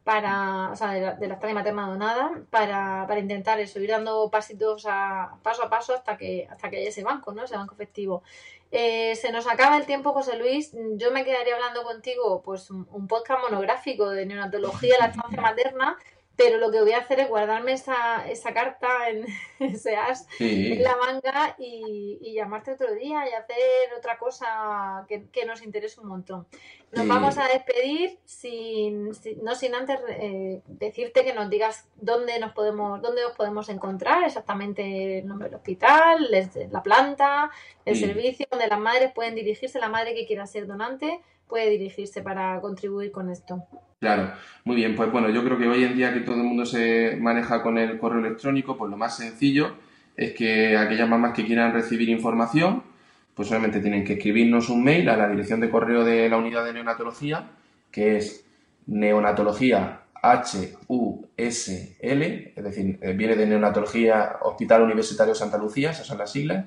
[0.09, 4.31] para, o sea, de, la- de lactancia materna donada, para, para intentar eso, ir dando
[4.31, 7.44] pasitos a, paso a paso hasta que, hasta que haya ese banco, ¿no?
[7.44, 8.23] Ese banco efectivo.
[8.71, 10.75] Eh, se nos acaba el tiempo, José Luis.
[10.97, 15.99] Yo me quedaría hablando contigo, pues, un, podcast monográfico de neonatología lactancia materna,
[16.38, 19.27] pero lo que voy a hacer es guardarme esa, esa carta en
[19.59, 20.72] ese as Sí.
[20.72, 25.62] en la manga y, y llamarte otro día y hacer otra cosa que, que nos
[25.62, 26.46] interese un montón.
[26.92, 27.09] Nos Sí.
[27.09, 32.53] vamos a despedir sin, sin- no sin antes eh, decirte que nos digas dónde nos
[32.53, 36.31] podemos, dónde os podemos encontrar, exactamente el nombre del hospital,
[36.70, 37.51] la planta,
[37.85, 38.07] el Sí.
[38.07, 42.61] servicio, donde las madres pueden dirigirse, la madre que quiera ser donante puede dirigirse para
[42.61, 43.64] contribuir con esto.
[44.00, 44.32] Claro,
[44.64, 47.16] muy bien, pues bueno, yo creo que hoy en día que todo el mundo se
[47.20, 49.72] maneja con el correo electrónico, pues lo más sencillo
[50.16, 52.82] es que aquellas mamás que quieran recibir información,
[53.34, 56.64] pues solamente tienen que escribirnos un mail a la dirección de correo de la unidad
[56.64, 57.50] de neonatología,
[57.90, 58.44] que es
[58.87, 60.02] neonatología
[60.88, 66.66] HUSL, es decir, eh, viene de Neonatología Hospital Universitario Santa Lucía, esas son las siglas,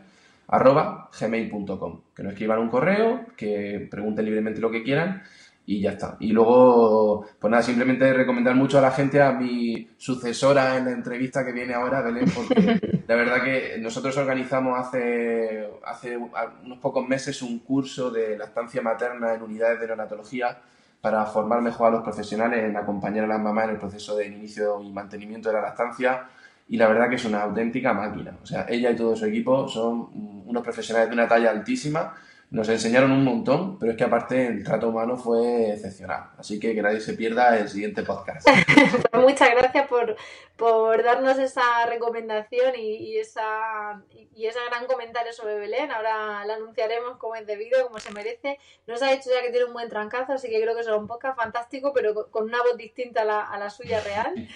[0.51, 2.01] arroba gmail.com.
[2.15, 5.23] Que nos escriban un correo, que pregunten libremente lo que quieran
[5.65, 6.17] y ya está.
[6.19, 10.91] Y luego, pues nada, simplemente recomendar mucho a la gente a mi sucesora en la
[10.91, 17.07] entrevista que viene ahora, Belén, porque la verdad que nosotros organizamos hace, hace unos pocos
[17.07, 20.57] meses un curso de lactancia materna en unidades de neonatología
[20.99, 24.27] para formar mejor a los profesionales en acompañar a las mamás en el proceso de
[24.27, 26.27] inicio y mantenimiento de la lactancia.
[26.71, 28.37] Y la verdad que es una auténtica máquina.
[28.41, 30.07] O sea, ella y todo su equipo son
[30.45, 32.15] unos profesionales de una talla altísima.
[32.49, 36.29] Nos enseñaron un montón, pero es que aparte el trato humano fue excepcional.
[36.37, 38.47] Así que que nadie se pierda el siguiente podcast.
[39.11, 40.15] Pues muchas gracias por,
[40.55, 45.91] por darnos esa recomendación y, y esa, y, ese gran comentario sobre Belén.
[45.91, 48.57] Ahora la anunciaremos como es debido, como se merece.
[48.87, 51.07] Nos ha dicho ya que tiene un buen trancazo, así que creo que será un
[51.07, 54.47] podcast fantástico, pero con una voz distinta a la, a la suya real.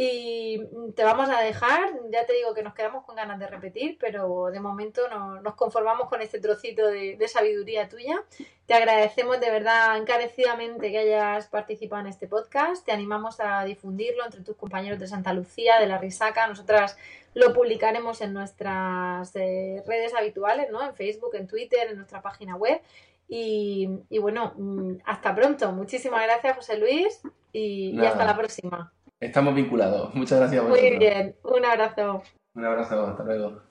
[0.00, 0.62] Y
[0.94, 4.44] te vamos a dejar, ya te digo que nos quedamos con ganas de repetir, pero
[4.52, 8.22] de momento no- nos conformamos con este trocito de, de sabiduría tuya.
[8.66, 12.86] Te agradecemos de verdad encarecidamente que hayas participado en este podcast.
[12.86, 16.46] Te animamos a difundirlo entre tus compañeros de Santa Lucía, de la Risaca.
[16.46, 16.96] Nosotras
[17.34, 20.80] lo publicaremos en nuestras eh, redes habituales, ¿no?
[20.80, 22.80] En Facebook, en Twitter, en nuestra página web.
[23.28, 25.72] Y, y bueno, mm, hasta pronto.
[25.72, 27.20] Muchísimas gracias, José Luis,
[27.52, 28.92] y, y hasta la próxima.
[29.20, 30.14] Estamos vinculados.
[30.14, 30.98] Muchas gracias Muy vosotros.
[30.98, 32.22] bien, un abrazo.
[32.54, 33.62] Un abrazo, hasta luego.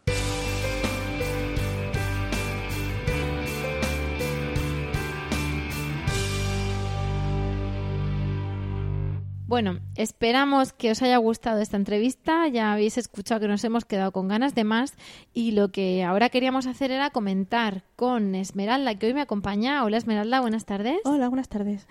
[9.47, 12.49] Bueno, esperamos que os haya gustado esta entrevista.
[12.49, 14.95] Ya habéis escuchado que nos hemos quedado con ganas de más
[15.33, 19.85] y lo que ahora queríamos hacer era comentar con Esmeralda, que hoy me acompaña.
[19.85, 20.99] Hola Esmeralda, buenas tardes.
[21.05, 21.87] Hola, buenas tardes.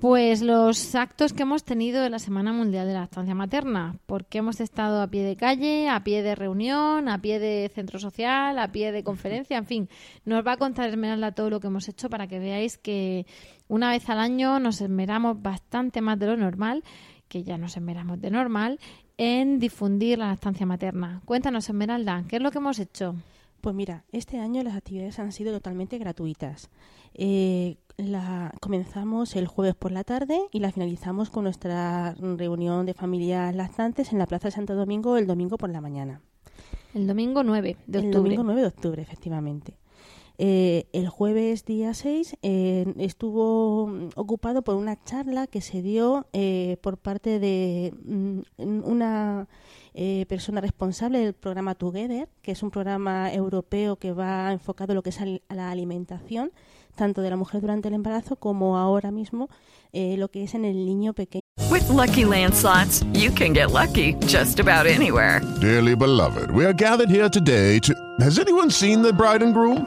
[0.00, 4.38] Pues los actos que hemos tenido en la Semana Mundial de la Lactancia Materna, porque
[4.38, 8.58] hemos estado a pie de calle, a pie de reunión, a pie de centro social,
[8.58, 9.88] a pie de conferencia, en fin,
[10.24, 13.26] nos va a contar Esmeralda todo lo que hemos hecho para que veáis que
[13.68, 16.82] una vez al año nos esmeramos bastante más de lo normal,
[17.28, 18.80] que ya nos esmeramos de normal,
[19.18, 21.22] en difundir la lactancia materna.
[21.24, 23.14] Cuéntanos, Esmeralda, ¿qué es lo que hemos hecho?
[23.62, 26.68] Pues mira, este año las actividades han sido totalmente gratuitas.
[27.14, 32.94] Eh, la comenzamos el jueves por la tarde y la finalizamos con nuestra reunión de
[32.94, 36.22] familias lactantes en la Plaza de Santo Domingo el domingo por la mañana.
[36.92, 38.22] El domingo 9 de El octubre.
[38.34, 39.76] domingo 9 de octubre, efectivamente.
[40.38, 46.26] Eh, el jueves día 6 eh, estuvo mm, ocupado por una charla que se dio
[46.32, 48.40] eh, por parte de mm,
[48.84, 49.46] una
[49.94, 54.94] eh, persona responsable del programa Together, que es un programa europeo que va enfocado a
[54.94, 56.50] lo que es al- a la alimentación,
[56.96, 59.48] tanto de la mujer durante el embarazo como ahora mismo
[59.92, 61.42] eh, lo que es en el niño pequeño.
[61.70, 65.40] With Lucky Land slots, you can get lucky just about anywhere.
[65.60, 67.92] Dearly beloved, we are gathered here today to.
[68.20, 69.86] Has anyone seen the bride and groom?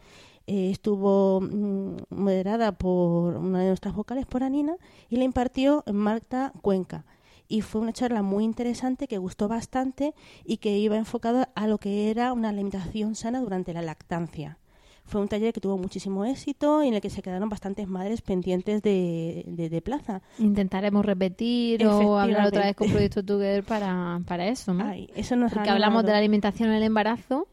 [0.47, 4.75] Eh, estuvo mm, moderada por una de nuestras vocales, por Anina,
[5.09, 7.05] y la impartió Marta Cuenca.
[7.47, 10.13] Y fue una charla muy interesante que gustó bastante
[10.45, 14.57] y que iba enfocada a lo que era una alimentación sana durante la lactancia.
[15.03, 18.21] Fue un taller que tuvo muchísimo éxito y en el que se quedaron bastantes madres
[18.21, 20.21] pendientes de, de- de plaza.
[20.39, 22.89] Intentaremos repetir o hablar otra vez con.
[22.89, 24.85] Proyecto Together para, para eso, ¿no?
[24.85, 27.47] Ay, eso nos ha Porque hablamos de la alimentación en el embarazo,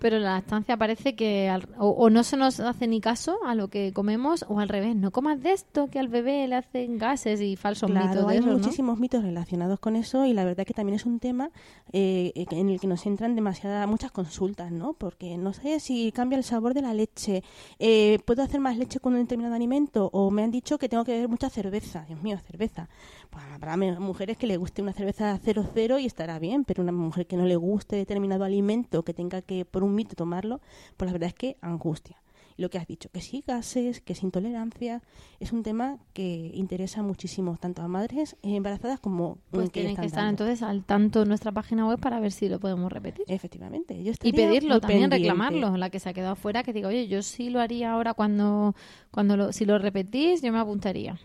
[0.00, 3.54] pero la lactancia parece que al- o, o no se nos hace ni caso a
[3.54, 6.98] lo que comemos o al revés, no comas de esto que al bebé le hacen
[6.98, 8.54] gases y falsos Claro, mitos de hay eso, ¿no?
[8.54, 11.50] muchísimos mitos relacionados con eso y la verdad que también es un tema
[11.92, 14.94] eh, en el que nos entran demasiadas muchas consultas, ¿no?
[14.94, 17.42] Porque no sé si cambia el sabor de la leche,
[17.78, 21.04] eh, puedo hacer más leche con un determinado alimento o me han dicho que tengo
[21.04, 22.88] que beber mucha cerveza, Dios mío, cerveza.
[23.30, 27.26] Pues habrá mujeres que le guste una cerveza 00 y estará bien, pero una mujer
[27.26, 30.60] que no le guste determinado alimento, que tenga que por un mito tomarlo,
[30.96, 32.16] pues la verdad es que angustia.
[32.56, 35.00] Y lo que has dicho, que sí gases, que es intolerancia,
[35.38, 40.24] es un tema que interesa muchísimo tanto a madres embarazadas como Pues tienen que estar
[40.24, 40.44] dando.
[40.44, 43.24] entonces al tanto en nuestra página web para ver si lo podemos repetir.
[43.28, 44.02] Efectivamente.
[44.02, 45.76] Yo Y pedirlo también, reclamarlo.
[45.76, 48.74] La que se ha quedado fuera, que diga, oye, yo sí lo haría ahora cuando,
[49.10, 51.18] cuando lo, si lo repetís, yo me apuntaría.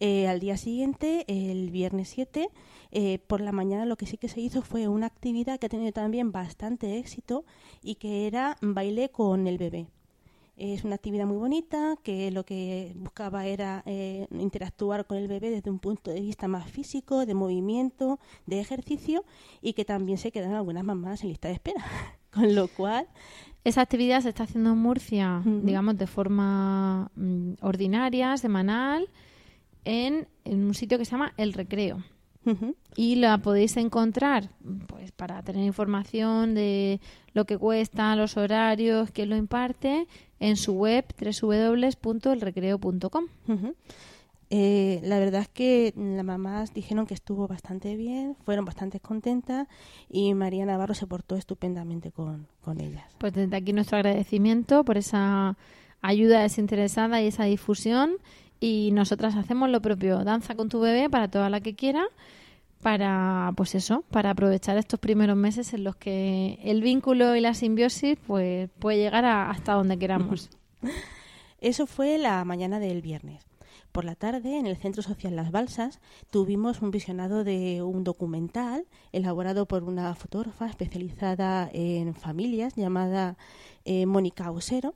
[0.00, 2.48] Eh, al día siguiente, el viernes 7,
[2.90, 5.68] eh, por la mañana lo que sí que se hizo fue una actividad que ha
[5.68, 7.44] tenido también bastante éxito
[7.82, 9.86] y que era baile con el bebé.
[10.56, 15.50] Es una actividad muy bonita que lo que buscaba era eh, interactuar con el bebé
[15.50, 19.24] desde un punto de vista más físico, de movimiento, de ejercicio
[19.60, 21.84] y que también se quedan algunas mamás en lista de espera.
[22.30, 23.06] Con lo cual,
[23.64, 29.08] Esa actividad se está haciendo en Murcia, digamos, de forma mm, ordinaria, semanal,
[29.84, 32.02] en, en un sitio que se llama El Recreo.
[32.94, 34.50] Y la podéis encontrar
[34.86, 37.00] pues para tener información de
[37.32, 40.06] lo que cuesta, los horarios, quién lo imparte,
[40.40, 43.24] en su web www.elrecreo.com.
[43.48, 43.74] Ujú.
[44.50, 49.66] Eh, la verdad es que las mamás dijeron que estuvo bastante bien, fueron bastante contentas
[50.08, 53.04] y María Navarro se portó estupendamente con, con ellas.
[53.18, 55.56] Pues desde aquí nuestro agradecimiento por esa
[56.02, 58.16] ayuda desinteresada y esa difusión.
[58.64, 62.04] Y nosotras hacemos lo propio, danza con tu bebé para toda la que quiera,
[62.82, 67.54] para, pues eso, para aprovechar estos primeros meses en los que el vínculo y la
[67.54, 70.50] simbiosis pues puede llegar a- hasta donde queramos.
[71.60, 73.42] Eso fue la mañana del viernes.
[73.92, 76.00] Por la tarde, en el Centro Social Las Balsas,
[76.30, 83.36] tuvimos un visionado de un documental elaborado por una fotógrafa especializada en familias llamada
[83.84, 84.94] eh, Mónica Ausero,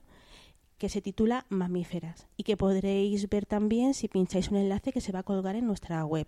[0.79, 5.11] que se titula Mamíferas y que podréis ver también si pincháis un enlace que se
[5.11, 6.27] va a colgar en nuestra web.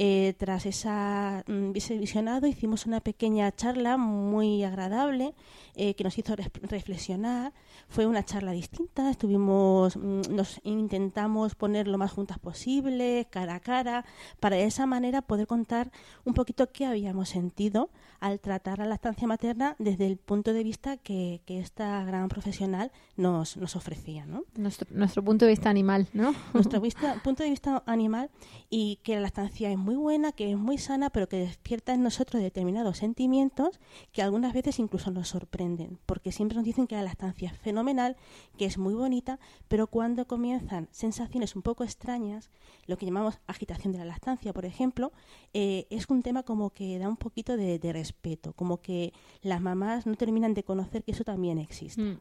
[0.00, 5.34] Eh, tras esa, mm, ese visionado hicimos una pequeña charla muy agradable
[5.74, 7.52] eh, que nos hizo reflexionar.
[7.88, 13.60] Fue una charla distinta, estuvimos, mm, nos intentamos poner lo más juntas posible, cara a
[13.60, 14.04] cara,
[14.38, 15.90] para de esa manera poder contar
[16.24, 20.96] un poquito qué habíamos sentido al tratar la lactancia materna desde el punto de vista
[20.96, 24.26] que, que esta gran profesional nos, nos ofrecía.
[24.26, 24.44] ¿no?
[24.56, 26.34] Nuestro, nuestro punto de vista animal, ¿no?
[26.54, 28.30] nuestro vista- punto de vista animal
[28.70, 32.02] y que la lactancia es muy buena, que es muy sana, pero que despierta en
[32.02, 33.80] nosotros determinados sentimientos
[34.12, 38.16] que algunas veces incluso nos sorprenden, porque siempre nos dicen que la lactancia es fenomenal,
[38.56, 39.38] que es muy bonita,
[39.68, 42.50] pero cuando comienzan sensaciones un poco extrañas,
[42.86, 45.12] lo que llamamos agitación de la lactancia, por ejemplo,
[45.54, 49.12] eh, es un tema como que da un poquito de, de respeto, como que
[49.42, 52.02] las mamás no terminan de conocer que eso también existe.
[52.02, 52.20] Mm.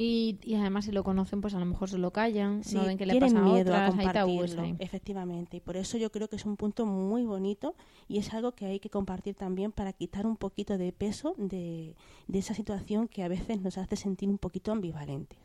[0.00, 2.84] Y, y además si lo conocen, pues a lo mejor se lo callan, Sí, no
[2.84, 4.76] ven que le pasa a miedo a otras, hay tabúes compartirlo, ahí.
[4.78, 5.56] efectivamente.
[5.56, 7.74] Y por eso yo creo que es un punto muy bonito
[8.06, 11.96] y es algo que hay que compartir también para quitar un poquito de peso de,
[12.28, 15.38] de esa situación que a veces nos hace sentir un poquito ambivalentes.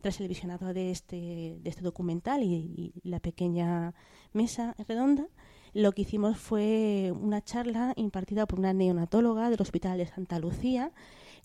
[0.00, 3.94] tras el visionado de este, de este documental y, y la pequeña
[4.32, 5.26] mesa redonda,
[5.74, 10.92] lo que hicimos fue una charla impartida por una neonatóloga del Hospital de Santa Lucía,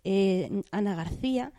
[0.04, 1.52] eh, Ana García,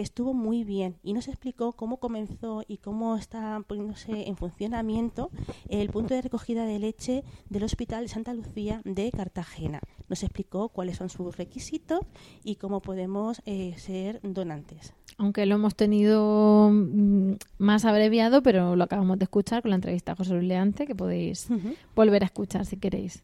[0.00, 5.30] que estuvo muy bien y nos explicó cómo comenzó y cómo está poniéndose en funcionamiento
[5.68, 9.80] el punto de recogida de leche del Hospital de Santa Lucía de Cartagena.
[10.08, 12.00] Nos explicó cuáles son sus requisitos
[12.42, 14.94] y cómo podemos eh, ser donantes.
[15.18, 20.12] Aunque lo hemos tenido mm, más abreviado, pero lo acabamos de escuchar con la entrevista
[20.12, 21.48] a José Luis Leante, que podéis
[21.94, 23.22] volver a escuchar si queréis.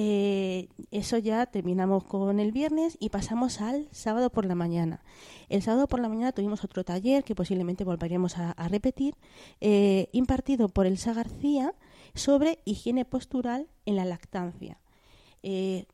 [0.00, 5.02] Eh, eso ya terminamos con el viernes y pasamos al sábado por la mañana.
[5.48, 9.16] El sábado por la mañana tuvimos otro taller que posiblemente volveríamos a, a repetir,
[9.60, 11.74] eh, impartido por Elsa García
[12.14, 14.78] sobre higiene postural en la lactancia.
[15.42, 15.86] Eh,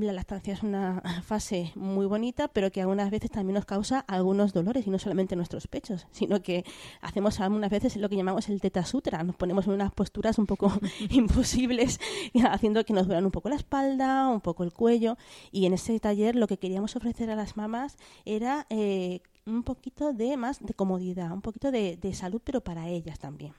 [0.00, 4.52] la lactancia es una fase muy bonita, pero que algunas veces también nos causa algunos
[4.52, 6.64] dolores, y no solamente en nuestros pechos, sino que
[7.00, 10.46] hacemos algunas veces lo que llamamos el teta sutra, nos ponemos en unas posturas un
[10.46, 10.72] poco
[11.10, 12.00] imposibles,
[12.48, 15.16] haciendo que nos duelan un poco la espalda, un poco el cuello,
[15.50, 20.12] y en ese taller lo que queríamos ofrecer a las mamás era eh, un poquito
[20.12, 23.52] de más de comodidad, un poquito de, de salud, pero para ellas también.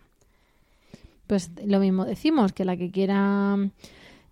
[1.27, 3.57] Pues lo mismo decimos, que la que quiera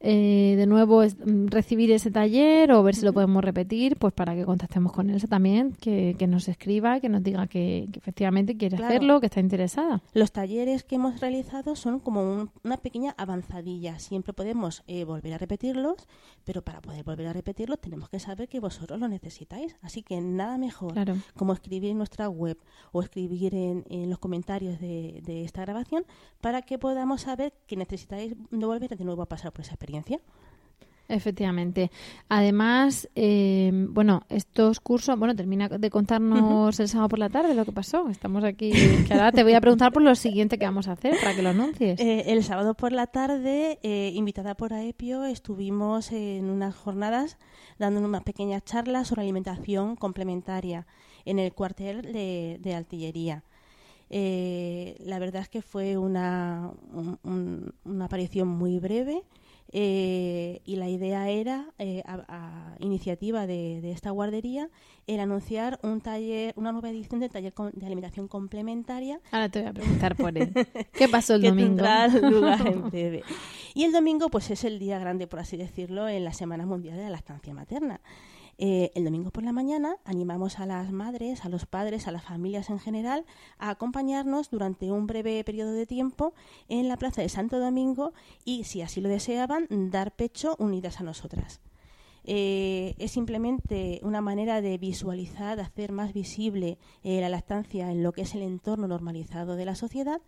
[0.04, 4.14] eh, de nuevo es, mm, recibir ese taller o ver si lo podemos repetir, pues
[4.14, 8.00] para que contactemos con Elsa también, que, que nos escriba, que nos diga que, que
[8.00, 8.90] efectivamente quiere Claro.
[8.96, 10.02] hacerlo, que está interesada.
[10.14, 14.00] Los talleres que hemos realizado son como un- una pequeña avanzadilla.
[14.00, 16.08] Siempre podemos eh, volver a repetirlos,
[16.46, 19.76] pero para poder volver a repetirlos tenemos que saber que vosotros lo necesitáis.
[19.84, 21.16] Así que nada mejor Claro.
[21.36, 22.58] como escribir en nuestra web
[22.92, 26.06] o escribir en, en los comentarios de, de esta grabación
[26.42, 29.91] para que podamos saber que necesitáis de volver de nuevo a pasar por esa experiencia.
[31.08, 31.92] Efectivamente.
[32.30, 37.66] Además, eh, bueno, estos cursos, bueno, termina de contarnos el sábado por la tarde lo
[37.66, 38.08] que pasó.
[38.08, 38.72] Estamos aquí,
[39.06, 41.42] que ahora te voy a preguntar por lo siguiente que vamos a hacer para que
[41.42, 42.00] lo anuncies.
[42.00, 47.38] Eh, el sábado por la tarde, eh, invitada por AEPIO, estuvimos en unas jornadas
[47.78, 50.88] dando unas pequeñas charlas sobre alimentación complementaria
[51.26, 53.44] en el cuartel de, de artillería.
[54.10, 59.24] Eh, la verdad es que fue una, un- un- una aparición muy breve
[59.74, 64.70] eh, y la idea era, eh, a, a iniciativa de, de esta guardería,
[65.08, 69.70] el anunciar un taller, una nueva edición del taller de alimentación complementaria Ahora te voy
[69.70, 70.54] a preguntar por él.
[70.94, 71.68] ¿Qué pasó el que domingo?
[71.70, 73.24] tendrá lugar en breve.
[73.74, 76.98] Y el domingo, pues es el día grande, por así decirlo, en la Semana Mundial
[76.98, 78.02] de la Lactancia Materna.
[78.64, 82.24] Eh, el domingo por la mañana animamos a las madres, a los padres, a las
[82.24, 83.26] familias en general
[83.58, 86.36] a acompañarnos durante un breve periodo de tiempo
[86.70, 88.14] en la Plaza de Santo Domingo
[88.46, 91.60] y, si así lo deseaban, dar pecho unidas a nosotras.
[92.24, 98.04] Eh, es simplemente una manera de visualizar, de hacer más visible eh, la lactancia en
[98.04, 100.22] lo que es el entorno normalizado de la sociedad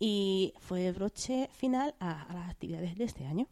[0.00, 3.46] y fue broche final a las actividades de este año.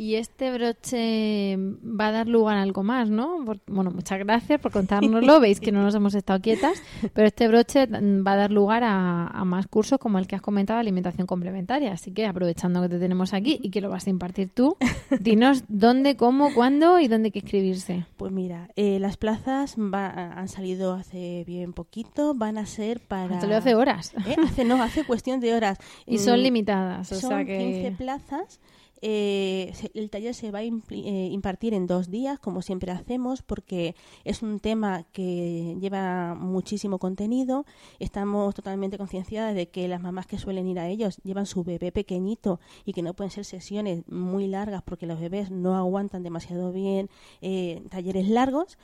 [0.00, 3.44] Y este broche va a dar lugar a algo más, ¿no?
[3.44, 5.40] Por- bueno, muchas gracias por contárnoslo.
[5.40, 6.82] Veis que no nos hemos estado quietas,
[7.12, 10.40] pero este broche va a dar lugar a, a más cursos como el que has
[10.40, 11.92] comentado, alimentación complementaria.
[11.92, 14.76] Así que aprovechando que te tenemos aquí y que lo vas a impartir tú,
[15.20, 18.06] dinos dónde, cómo, cuándo y dónde hay que inscribirse.
[18.16, 23.44] Pues mira, eh, las plazas va- han salido hace bien poquito, van a ser para...
[23.46, 24.14] Lo hace horas.
[24.26, 25.76] Eh, Hace, no, hace cuestión de horas.
[26.06, 28.60] Y son Mm, limitadas, o son sea que- 15 plazas.
[29.02, 33.94] Eh, el taller se va a eh, impartir en dos días, como siempre hacemos, porque
[34.24, 37.64] es un tema que lleva muchísimo contenido.
[37.98, 41.92] Estamos totalmente concienciadas de que las mamás que suelen ir a ellos llevan su bebé
[41.92, 46.72] pequeñito y que no pueden ser sesiones muy largas porque los bebés no aguantan demasiado
[46.72, 47.08] bien
[47.40, 48.78] eh, talleres largos.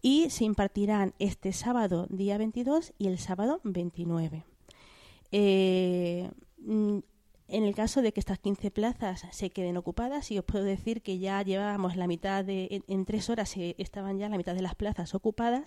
[0.00, 4.44] Y se impartirán este sábado, día 22, y el sábado 29.
[5.32, 6.98] Eh, mm,
[7.48, 11.02] en el caso de que estas 15 plazas se queden ocupadas, y os puedo decir
[11.02, 14.54] que ya llevábamos la mitad de, en, en tres horas se- estaban ya la mitad
[14.54, 15.62] de las plazas ocupadas,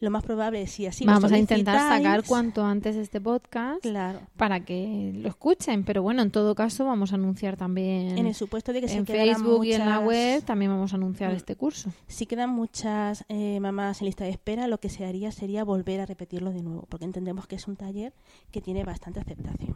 [0.00, 4.20] lo más probable es si así Vamos a intentar sacar cuanto antes este podcast Claro.
[4.36, 5.84] para que lo escuchen.
[5.84, 8.96] Pero bueno, en todo caso vamos a anunciar también En el supuesto de que se
[8.96, 11.36] en Facebook y en la web también vamos a anunciar Mm.
[11.36, 11.90] este curso.
[12.08, 16.00] Si quedan muchas eh, mamás en lista de espera, lo que se haría sería volver
[16.00, 18.12] a repetirlo de nuevo, porque entendemos que es un taller
[18.50, 19.74] que tiene bastante aceptación.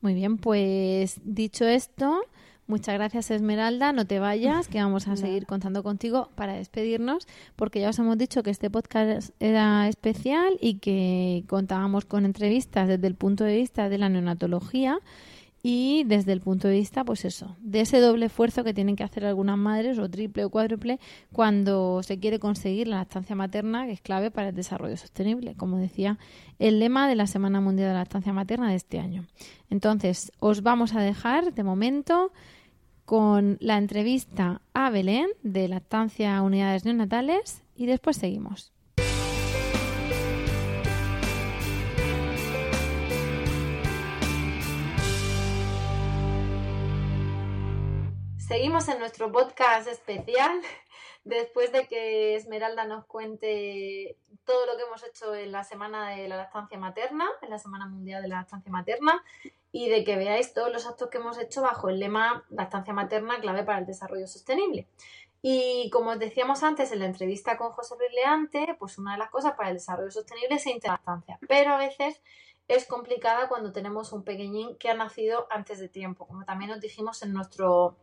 [0.00, 2.22] Muy bien, pues dicho esto,
[2.66, 7.80] muchas gracias Esmeralda, no te vayas, que vamos a seguir contando contigo para despedirnos, porque
[7.80, 13.08] ya os hemos dicho que este podcast era especial y que contábamos con entrevistas desde
[13.08, 15.00] el punto de vista de la neonatología
[15.62, 19.04] y desde el punto de vista, pues eso, de ese doble esfuerzo que tienen que
[19.04, 20.98] hacer algunas madres, o triple o cuádruple,
[21.32, 25.76] cuando se quiere conseguir la lactancia materna, que es clave para el desarrollo sostenible, como
[25.76, 26.18] decía
[26.58, 29.26] el lema de la Semana Mundial de la Lactancia Materna de este año.
[29.68, 32.32] Entonces, os vamos a dejar de momento
[33.04, 38.72] con la entrevista a Belén de Lactancia Unidades Neonatales y después seguimos.
[48.50, 50.60] Seguimos en nuestro podcast especial
[51.24, 56.26] después de que Esmeralda nos cuente todo lo que hemos hecho en la semana de
[56.26, 59.22] la lactancia materna, en la Semana Mundial de la Lactancia Materna,
[59.70, 63.40] y de que veáis todos los actos que hemos hecho bajo el lema Lactancia Materna,
[63.40, 64.88] clave para el desarrollo sostenible.
[65.42, 69.30] Y como os decíamos antes en la entrevista con José Leante, pues una de las
[69.30, 72.20] cosas para el desarrollo sostenible es la interlactancia, pero a veces
[72.66, 76.80] es complicada cuando tenemos un pequeñín que ha nacido antes de tiempo, como también os
[76.80, 77.96] dijimos en nuestro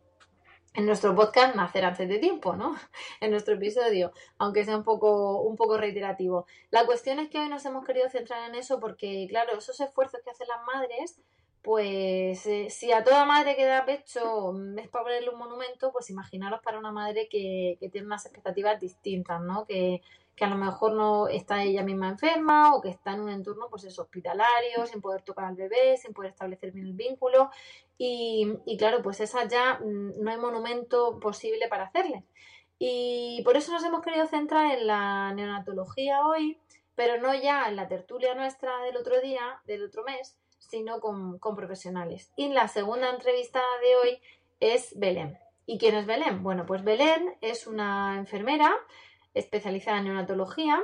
[0.78, 2.76] en nuestro podcast Nacer antes de tiempo, ¿no?
[3.20, 6.46] En nuestro episodio, aunque sea un poco, un poco reiterativo.
[6.70, 10.20] La cuestión es que hoy nos hemos querido centrar en eso porque, claro, esos esfuerzos
[10.22, 11.20] que hacen las madres,
[11.62, 16.10] pues eh, si a toda madre que da pecho es para ponerle un monumento, pues
[16.10, 19.66] imaginaros para una madre que, que tiene unas expectativas distintas, ¿no?
[19.66, 20.00] Que,
[20.36, 23.66] que a lo mejor no está ella misma enferma o que está en un entorno
[23.68, 27.50] pues es hospitalario, sin poder tocar al bebé, sin poder establecer bien el vínculo
[27.98, 32.24] y, claro, pues esa ya mm, no hay monumento posible para hacerle.
[32.78, 36.58] Y por eso nos hemos querido centrar en la neonatología hoy,
[36.94, 41.38] pero no ya en la tertulia nuestra del otro día, del otro mes, sino con,
[41.40, 42.32] con profesionales.
[42.36, 44.22] Y la segunda entrevista de hoy
[44.60, 45.36] es Belén.
[45.66, 46.42] ¿Y quién es Belén?
[46.42, 48.72] Bueno, pues Belén es una enfermera
[49.34, 50.80] especializada en neonatología,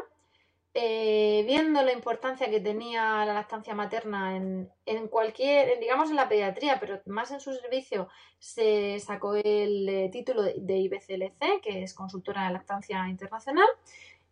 [0.76, 6.80] eh, viendo la importancia que tenía la lactancia materna en, cualquier, digamos en la pediatría,
[6.80, 8.08] pero más en su servicio,
[8.40, 13.68] se sacó el eh, título de, IBCLC, que es consultora de lactancia internacional.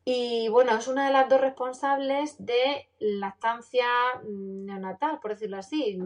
[0.05, 3.87] Y bueno, es una de las dos responsables de lactancia
[4.25, 5.97] neonatal, por decirlo así.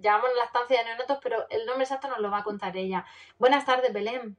[0.00, 3.04] Llamamos lactancia de neonatos, pero el nombre exacto nos lo va a contar ella.
[3.38, 4.38] Buenas tardes, Belén.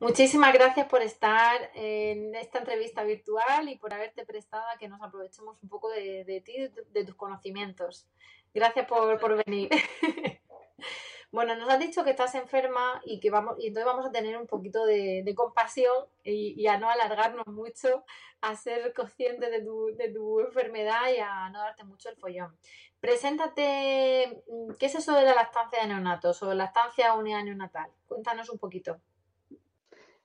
[0.00, 5.02] Muchísimas gracias por estar en esta entrevista virtual y por haberte prestado a que nos
[5.02, 6.54] aprovechemos un poco de, ti,
[6.88, 8.08] de, tus conocimientos.
[8.54, 9.68] Gracias por, venir.
[11.30, 14.38] bueno, nos has dicho que estás enferma y que vamos, y entonces vamos a tener
[14.38, 18.06] un poquito de, compasión y, a no alargarnos mucho,
[18.40, 22.56] a ser conscientes de tu, de tu enfermedad y a no darte mucho el follón.
[23.00, 24.42] Preséntate,
[24.78, 27.90] ¿qué es eso de la lactancia de neonatos o lactancia unidad neonatal?
[28.08, 28.98] Cuéntanos un poquito.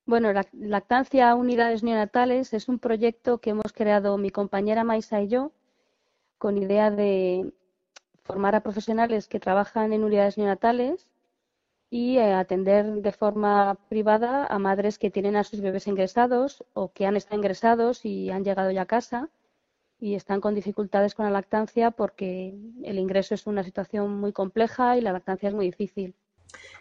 [0.08, 5.28] Bueno, la Lactancia Unidades Neonatales es un proyecto que hemos creado mi compañera Maisa y
[5.30, 5.52] yo
[6.38, 7.54] con idea de
[8.24, 11.08] formar a profesionales que trabajan en unidades neonatales
[11.90, 16.92] y eh, atender de forma privada a madres que tienen a sus bebés ingresados o
[16.94, 19.30] que han estado ingresados y han llegado ya a casa
[20.00, 24.98] y están con dificultades con la lactancia porque el ingreso es una situación muy compleja
[24.98, 26.16] y la lactancia es muy difícil.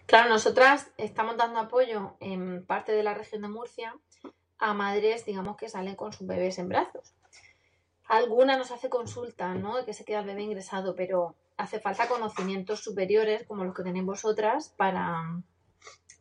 [0.06, 3.94] Claro, nosotras estamos dando apoyo en parte de la región de Murcia
[4.58, 7.14] a madres, digamos, que salen con sus bebés en brazos.
[8.06, 9.76] Alguna nos hace consulta, ¿no?
[9.76, 13.82] De que se queda el bebé ingresado, pero hace falta conocimientos superiores como los que
[13.82, 15.42] tenéis vosotras para,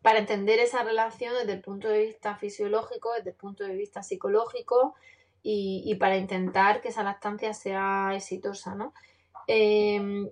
[0.01, 4.01] para entender esa relación desde el punto de vista fisiológico, desde el punto de vista
[4.01, 4.95] psicológico
[5.41, 8.93] y, para intentar que esa lactancia sea exitosa, ¿no?
[9.47, 10.31] Eh,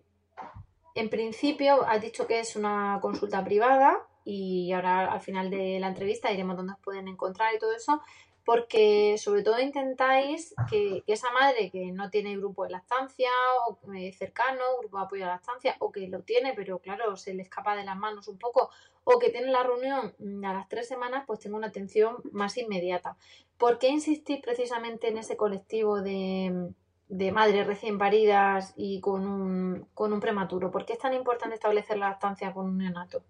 [0.95, 5.87] en principio, has dicho que es una consulta privada y ahora al final de la
[5.87, 8.01] entrevista diremos dónde os pueden encontrar y todo eso,
[8.43, 13.29] porque sobre todo intentáis que, esa madre que no tiene grupo de lactancia
[13.67, 17.15] o eh, cercano, grupo de apoyo a la lactancia, o que lo tiene, pero claro,
[17.17, 18.69] se le escapa de las manos un poco,
[19.03, 22.57] o que tiene la reunión mm, a las tres semanas, pues tenga una atención más
[22.57, 23.15] inmediata.
[23.57, 26.73] ¿Por qué insistís precisamente en ese colectivo de,
[27.11, 30.71] de madres recién paridas y con un, con un prematuro?
[30.71, 33.21] ¿Por qué es tan importante establecer la lactancia con un neonato?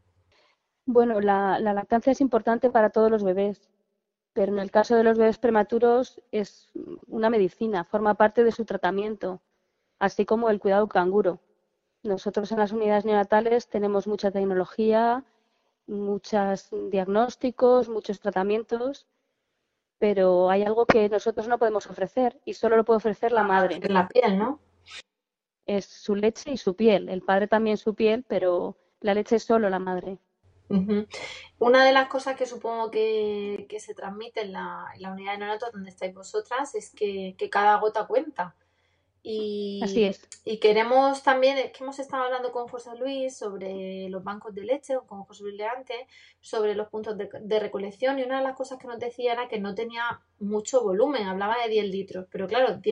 [0.86, 3.72] Bueno, la, lactancia es importante para todos los bebés,
[4.34, 6.70] pero en el caso de los bebés prematuros es
[7.08, 9.42] una medicina, forma parte de su tratamiento,
[9.98, 11.40] así como el cuidado canguro.
[12.04, 15.24] Nosotros en las unidades neonatales tenemos mucha tecnología,
[15.88, 19.08] muchos diagnósticos, muchos tratamientos
[20.02, 23.80] pero hay algo que nosotros no podemos ofrecer y solo lo puede ofrecer la madre.
[23.84, 24.60] La piel, ¿no?
[25.68, 27.08] Es su leche y su piel.
[27.08, 30.18] El padre también su piel, pero la leche es solo la madre.
[31.60, 35.92] Una de las cosas que supongo que, se transmite en la, unidad de neonatos donde
[35.92, 38.56] estáis vosotras es que, cada gota cuenta.
[39.24, 40.28] Y, Así es.
[40.46, 44.64] y queremos también, es que hemos estado hablando con José Luis sobre los bancos de
[44.64, 46.08] leche, o con José Luis Leante,
[46.40, 49.48] sobre los puntos de, de recolección, y una de las cosas que nos decía era
[49.48, 52.91] que no tenía mucho volumen, hablaba de 10 litros, pero claro, 10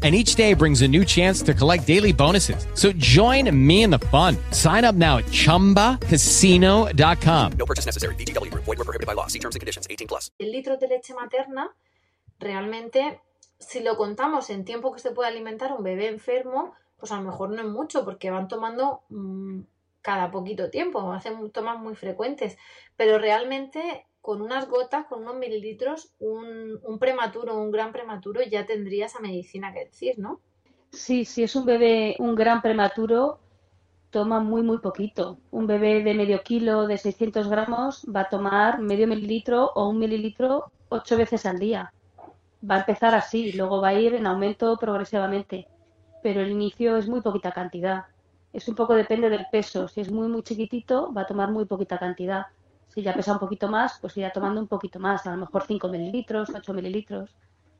[0.00, 2.68] And each day brings a new chance to collect daily bonuses.
[2.74, 4.36] So join me in the fun.
[4.52, 7.52] Sign up now at chumbacasino.com.
[7.58, 8.14] No purchase necessary.
[8.14, 8.64] VGW Group.
[8.64, 9.26] Void were prohibited by law.
[9.26, 9.88] See terms and conditions.
[9.90, 10.30] 18 plus.
[10.38, 11.74] litros de leche materna,
[12.38, 13.20] realmente,
[13.58, 17.22] si lo contamos en tiempo que se puede alimentar un bebé enfermo, pues a lo
[17.22, 19.60] mejor no es mucho, porque van tomando mm,
[20.02, 22.56] cada poquito tiempo, hacen tomas muy frecuentes,
[22.96, 28.66] pero realmente con unas gotas, con unos mililitros, un, un prematuro, un gran prematuro, ya
[28.66, 30.42] tendría esa medicina que decir, ¿no?
[30.90, 33.38] Sí, si es un bebé, un gran prematuro,
[34.10, 35.38] toma muy, muy poquito.
[35.50, 39.98] Un bebé de medio kilo, de 600 gramos, va a tomar medio mililitro o un
[39.98, 41.94] mililitro ocho veces al día.
[42.70, 45.68] Va a empezar así, luego va a ir en aumento progresivamente.
[46.22, 48.04] Pero el inicio es muy poquita cantidad.
[48.52, 49.88] Es un poco depende del peso.
[49.88, 52.48] Si es muy, muy chiquitito, va a tomar muy poquita cantidad.
[52.98, 55.62] Si ya pesa un poquito más, pues irá tomando un poquito más, a lo mejor
[55.64, 57.30] 5 mililitros, 8 mililitros.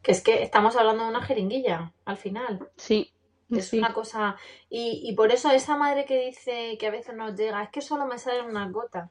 [0.01, 2.71] Que es que estamos hablando de una jeringuilla, al final.
[2.77, 3.13] Sí,
[3.51, 3.79] Es sí.
[3.79, 4.37] una cosa.
[4.71, 7.81] Y, y por eso esa madre que dice que a veces nos llega, es que
[7.83, 9.11] solo me salen unas gotas.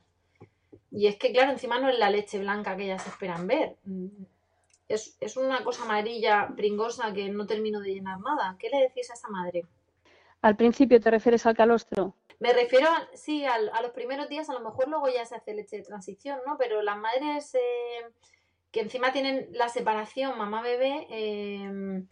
[0.92, 3.76] Y es que, claro, encima no es la leche blanca que ellas esperan ver.
[4.88, 8.56] Es, es una cosa amarilla, pringosa, que no termino de llenar nada.
[8.58, 9.66] ¿Qué le decís a esa madre?
[10.42, 12.16] Al principio te refieres al calostro.
[12.40, 15.54] Me refiero, sí, al- a, los primeros días, a lo mejor luego ya se hace
[15.54, 16.58] leche de transición, ¿no?
[16.58, 18.06] Pero las madres eh,
[18.72, 22.04] que encima tienen la separación mamá-bebé, eh,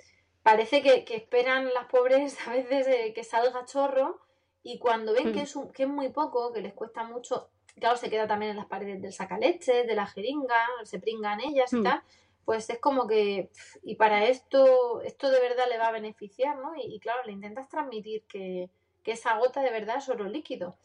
[0.41, 4.19] parece que, que esperan las pobres a veces eh, que salga chorro
[4.63, 5.43] y cuando ven que Mm.
[5.43, 7.49] es, un- que es muy poco, que les cuesta mucho,
[7.79, 11.71] claro, se queda también en las paredes del sacaleche, de la jeringa, se pringan ellas
[11.71, 11.83] y Mm.
[11.83, 12.01] tal,
[12.45, 13.49] pues es como que,
[13.83, 16.75] y para esto, esto de verdad le va a beneficiar, ¿no?
[16.75, 18.69] Y, y claro, le intentas transmitir que,
[19.03, 20.77] que esa gota de verdad es oro líquido.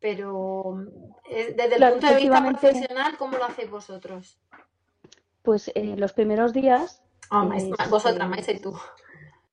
[0.00, 0.76] Pero
[1.28, 4.38] eh, desde el Claro, punto de vista profesional, ¿cómo lo hacéis vosotros?
[5.42, 8.78] Pues eh, los primeros días, Ah, eh, Maíz- se- vosotras, Maísa y tú.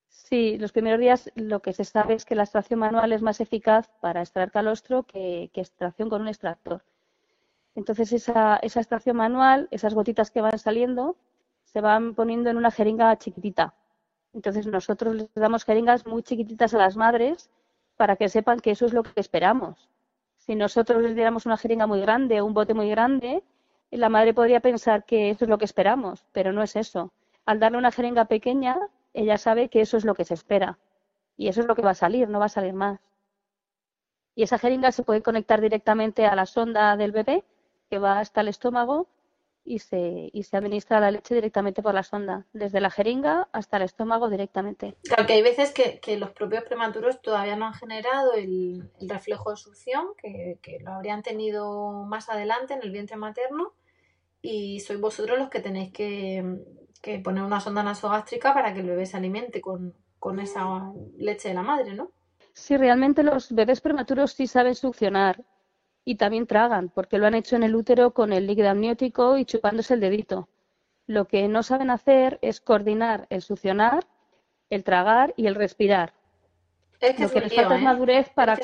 [0.10, 3.40] sí, los primeros días lo que se sabe es que la extracción manual es más
[3.42, 6.84] eficaz para extraer calostro que, que extracción con un extractor.
[7.76, 11.16] Entonces esa, esa extracción manual, esas gotitas que van saliendo,
[11.76, 13.74] se van poniendo en una jeringa chiquitita.
[14.34, 17.50] Entonces nosotros les damos jeringas muy chiquititas a las madres
[17.98, 19.90] para que sepan que eso es lo que esperamos.
[20.38, 23.44] Si nosotros les diéramos una jeringa muy grande o un bote muy grande,
[23.92, 27.12] la madre podría pensar que eso es lo que esperamos, pero no es eso.
[27.46, 28.78] Al darle una jeringa pequeña,
[29.14, 30.80] ella sabe que eso es lo que se espera.
[31.36, 33.02] Y eso es lo que va a salir, no va a salir más.
[34.34, 37.44] Y esa jeringa se puede conectar directamente a la sonda del bebé,
[37.90, 39.08] que va hasta el estómago,
[39.66, 43.78] y se, y se administra la leche directamente por la sonda, desde la jeringa hasta
[43.78, 44.96] el estómago directamente.
[45.04, 49.10] Claro que hay veces que, que los propios prematuros todavía no han generado el, el
[49.10, 53.74] reflejo de succión, que, que lo habrían tenido más adelante en el vientre materno,
[54.42, 56.60] y sois vosotros los que tenéis que,
[57.02, 61.50] que poner una sonda nasogástrica para que el bebé se alimente con, con esa leche
[61.50, 62.12] de la madre, ¿no?
[62.54, 65.44] Sí, realmente los bebés prematuros sí saben succionar
[66.06, 69.46] y también tragan, porque lo han hecho en el útero con el líquido amniótico y
[69.46, 70.48] chupándose el dedito.
[71.08, 74.06] Lo que no saben hacer es coordinar el succionar,
[74.70, 76.14] el tragar y el respirar.
[77.02, 77.84] Lo que les falta es ¿eh?
[77.84, 78.58] madurez para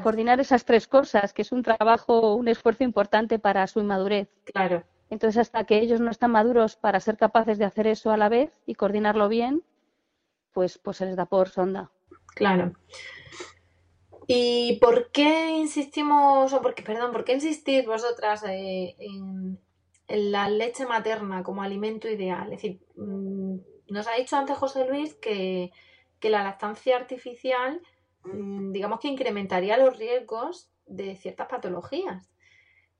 [0.00, 4.28] coordinar esas tres cosas, que es un trabajo, un esfuerzo importante para su inmadurez.
[4.44, 4.84] Claro.
[5.10, 8.28] Entonces, hasta que ellos no están maduros para ser capaces de hacer eso a la
[8.28, 9.62] vez y coordinarlo bien,
[10.52, 11.90] pues, pues se les da por sonda.
[12.34, 12.72] Claro.
[14.26, 19.58] ¿Y por qué insistimos, o por qué, perdón, por qué insistís vosotras eh, en,
[20.08, 22.52] la leche materna como alimento ideal?
[22.52, 23.56] Es decir, mm,
[23.88, 25.70] nos ha dicho antes José Luis que,
[26.18, 27.80] que la lactancia artificial,
[28.24, 32.28] mm, digamos que incrementaría los riesgos de ciertas patologías.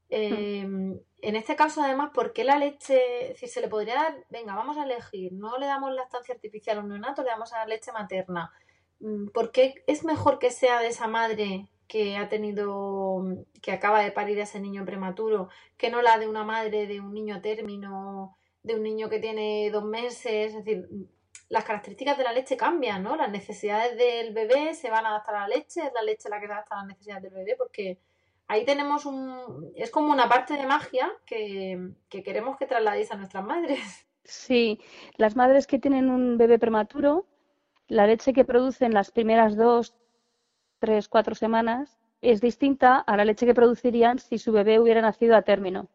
[0.08, 3.28] Eh, en este caso, además, ¿por qué la leche?
[3.28, 6.80] Decir, se le podría dar, venga, vamos a elegir, no le damos lactancia artificial a
[6.82, 8.52] un neonato, le damos a la leche materna.
[9.00, 13.24] Mm, ¿Por qué es mejor que sea de esa madre que ha tenido,
[13.62, 17.00] que acaba de parir a ese niño prematuro, que no la de una madre de
[17.00, 20.54] un niño a término, de un niño que tiene dos meses?
[20.54, 20.88] Es decir,
[21.48, 23.16] las características de la leche cambian, ¿no?
[23.16, 26.40] Las necesidades del bebé se van a adaptar a la leche, es la leche la
[26.40, 27.98] que se adapta a las necesidades del bebé, porque
[28.48, 29.72] ahí tenemos un...
[29.76, 34.06] es como una parte de magia que, que queremos que trasladéis a nuestras madres.
[34.24, 34.80] Sí,
[35.16, 37.26] las madres que tienen un bebé prematuro,
[37.88, 39.94] la leche que producen las primeras dos,
[40.78, 45.36] tres, cuatro semanas es distinta a la leche que producirían si su bebé hubiera nacido
[45.36, 45.88] a término.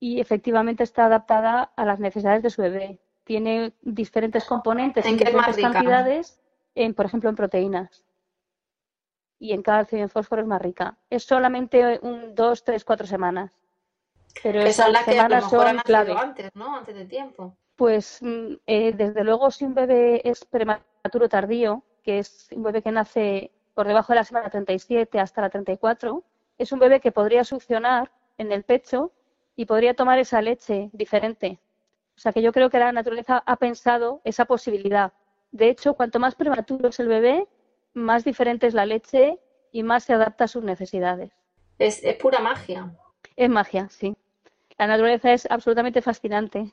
[0.00, 2.98] Y efectivamente está adaptada a las necesidades de su bebé.
[3.24, 6.40] Tiene diferentes componentes ¿En diferentes cantidades,
[6.74, 8.04] en, por ejemplo, en proteínas.
[9.38, 10.98] Y en calcio y en fósforo es más rica.
[11.08, 13.50] Es solamente un, dos, tres, cuatro semanas.
[14.42, 16.14] Pero Que son esas las que a lo mejor han son clave.
[16.18, 16.76] antes, ¿no?
[16.76, 17.56] Antes de tiempo.
[17.76, 22.82] Pues mm, eh, desde luego si un bebé es prematuro tardío, que es un bebé
[22.82, 26.22] que nace por debajo de la semana 37 hasta la 34,
[26.58, 29.12] es un bebé que podría succionar en el pecho
[29.56, 31.58] y podría tomar esa leche diferente.
[32.16, 35.12] O sea que yo creo que la naturaleza ha pensado esa posibilidad.
[35.50, 37.48] De hecho, cuanto más prematuro es el bebé,
[37.92, 39.38] más diferente es la leche
[39.72, 41.32] y más se adapta a sus necesidades.
[41.78, 42.94] Es, es pura magia.
[43.36, 44.16] Es magia, sí.
[44.78, 46.72] La naturaleza es absolutamente fascinante.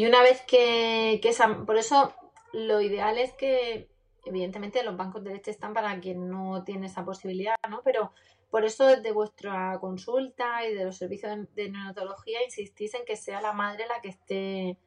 [0.00, 2.14] Y una vez que, que esa, por eso
[2.54, 3.90] lo ideal es que,
[4.24, 7.82] evidentemente, los bancos de leche están para quien no tiene esa posibilidad, ¿no?
[7.84, 8.12] Pero
[8.50, 13.42] por eso desde vuestra consulta y de los servicios de, neonatología insistís en que sea
[13.42, 14.78] la madre la que esté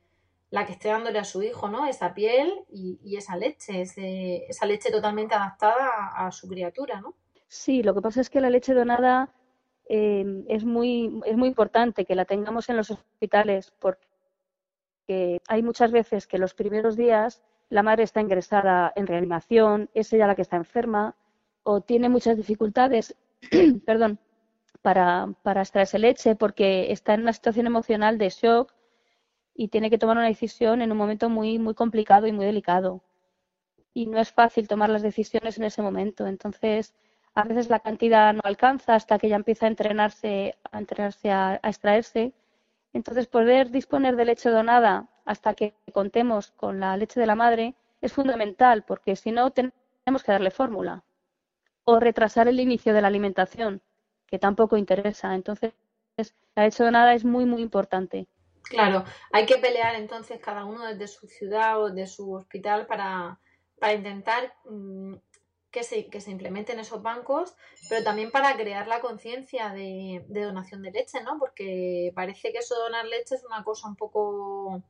[0.49, 1.85] la que esté dándole a su hijo, ¿no?
[1.85, 7.13] Esa piel y, esa leche, ese- esa leche totalmente adaptada a, a su criatura, ¿no?
[7.47, 9.29] Sí, lo que pasa es que la leche donada
[9.87, 14.07] eh, es muy, es muy importante que la tengamos en los hospitales porque
[15.07, 20.27] hay muchas veces que los primeros días la madre está ingresada en reanimación, es ella
[20.27, 21.15] la que está enferma
[21.63, 23.15] o tiene muchas dificultades,
[23.85, 24.19] perdón,
[24.81, 28.73] para, para extraerse leche porque está en una situación emocional de shock
[29.55, 33.01] y tiene que tomar una decisión en un momento muy, muy complicado y muy delicado
[33.93, 36.27] y no es fácil tomar las decisiones en ese momento.
[36.27, 36.93] Entonces,
[37.35, 41.59] a veces la cantidad no alcanza hasta que ella empieza a entrenarse, a entrenarse a
[41.63, 42.33] extraerse.
[42.93, 47.75] Entonces, poder disponer de leche donada hasta que contemos con la leche de la madre
[48.01, 51.03] es fundamental, porque si no tenemos que darle fórmula
[51.85, 53.81] o retrasar el inicio de la alimentación,
[54.27, 55.33] que tampoco interesa.
[55.35, 55.73] Entonces,
[56.55, 58.27] la leche donada es muy, muy importante.
[58.63, 63.39] Claro, hay que pelear entonces cada uno desde su ciudad o de su hospital para,
[63.79, 65.15] para intentar mm,
[65.73, 67.55] que se, que se implementen esos bancos,
[67.89, 71.39] pero también para crear la conciencia de, de donación de leche, ¿no?
[71.39, 74.83] Porque parece que eso donar leche es una cosa un poco,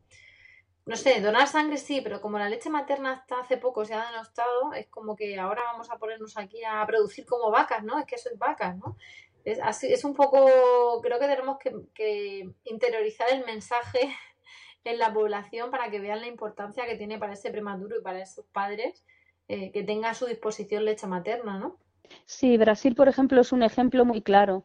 [0.85, 4.11] no sé, donar sangre sí, pero como la leche materna hasta hace poco se ha
[4.11, 7.97] denostado, es como que ahora vamos a ponernos aquí a producir como vacas, ¿no?
[7.97, 8.97] Es que eso es vacas, ¿no?
[9.45, 14.13] Es, así, es un poco, creo que tenemos que, que interiorizar el mensaje
[14.83, 18.21] en la población para que vean la importancia que tiene para ese prematuro y para
[18.21, 19.05] esos padres
[19.47, 21.77] eh, que tenga a su disposición leche materna, ¿no?
[22.25, 24.63] Sí, Brasil, por ejemplo, es un ejemplo muy claro.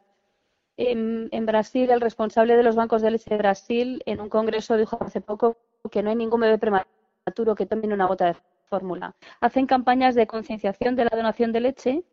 [0.77, 4.77] En, en Brasil, el responsable de los bancos de leche de Brasil, en un congreso,
[4.77, 5.57] dijo hace poco
[5.91, 8.37] que no hay ningún bebé prematuro que tome una gota de
[8.69, 9.15] fórmula.
[9.41, 12.05] Hacen campañas de concienciación de la donación de leche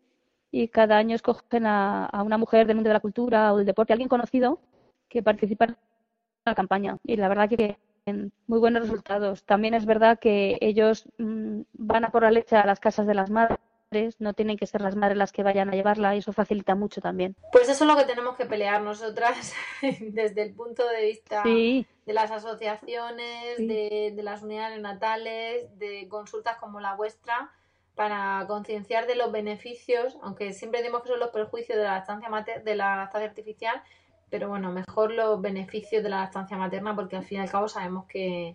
[0.50, 3.66] y cada año escogen a, a una mujer del mundo de la cultura o del
[3.66, 4.58] deporte, alguien conocido,
[5.08, 5.76] que participa en
[6.44, 6.98] la campaña.
[7.04, 7.78] Y la verdad que
[8.46, 9.44] muy buenos resultados.
[9.44, 13.14] También es verdad que ellos mm, van a por la leche a las casas de
[13.14, 13.58] las madres,
[14.18, 17.00] no tienen que ser las madres las que vayan a llevarla y eso facilita mucho
[17.00, 17.34] también.
[17.52, 19.54] Pues eso es lo que tenemos que pelear nosotras
[20.00, 21.86] desde el punto de vista Sí.
[22.04, 23.66] de las asociaciones, Sí.
[23.66, 27.50] de, de las unidades natales, de consultas como la vuestra,
[27.94, 32.28] para concienciar de los beneficios, aunque siempre decimos que son los perjuicios de la lactancia
[32.62, 33.82] de la lactancia artificial,
[34.36, 37.68] pero bueno, mejor los beneficios de la lactancia materna porque al fin y al cabo
[37.68, 38.54] sabemos que,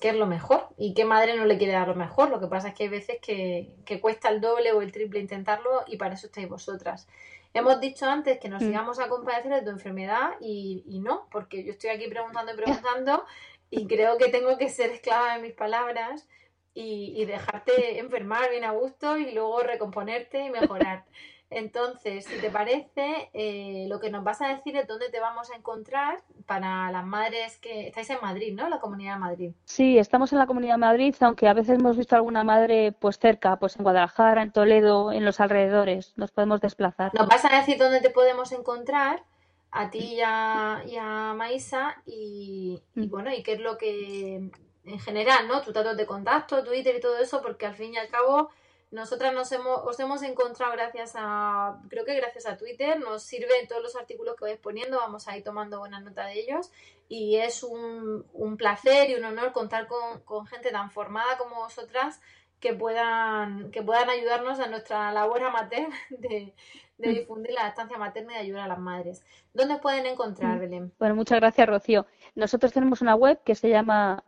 [0.00, 2.30] que es lo mejor y qué madre no le quiere dar lo mejor.
[2.30, 5.18] Lo que pasa es que hay veces que, que cuesta el doble o el triple
[5.18, 7.08] intentarlo y para eso estáis vosotras.
[7.52, 8.70] Hemos dicho antes que nos Mm.
[8.70, 12.56] íbamos a compadecer de tu enfermedad y, y no, porque yo estoy aquí preguntando y
[12.56, 13.24] preguntando
[13.70, 16.28] y creo que tengo que ser esclava de mis palabras
[16.74, 21.06] y, y dejarte enfermar bien a gusto y luego recomponerte y mejorar.
[21.50, 25.50] Entonces, si te parece, eh, lo que nos vas a decir es dónde te vamos
[25.50, 28.68] a encontrar para las madres que estáis en Madrid, ¿no?
[28.68, 29.52] La Comunidad de Madrid.
[29.64, 33.18] Sí, estamos en la Comunidad de Madrid, aunque a veces hemos visto alguna madre pues
[33.18, 36.12] cerca, pues en Guadalajara, en Toledo, en los alrededores.
[36.16, 37.14] Nos podemos desplazar.
[37.14, 39.22] Nos vas a decir dónde te podemos encontrar
[39.70, 44.50] a ti y a, y a Maísa y, y bueno, y qué es lo que
[44.84, 45.62] en general, ¿no?
[45.62, 48.50] Tus datos de contacto, Twitter y todo eso, porque al fin y al cabo
[48.90, 53.68] nosotras nos hemos, os hemos encontrado gracias a, creo que gracias a Twitter, nos sirven
[53.68, 56.70] todos los artículos que vais poniendo, vamos a ir tomando buena nota de ellos
[57.08, 61.56] y es un, un placer y un honor contar con, con gente tan formada como
[61.56, 62.20] vosotras
[62.60, 66.54] que puedan, que puedan ayudarnos a nuestra labor amateur de,
[66.98, 67.14] de Mm.
[67.14, 69.22] difundir la lactancia materna y ayudar a las madres.
[69.54, 70.58] ¿Dónde os pueden encontrar, Mm.
[70.58, 70.92] Belén?
[70.98, 72.06] Bueno, muchas gracias, Rocío.
[72.34, 74.24] Nosotros tenemos una web que se llama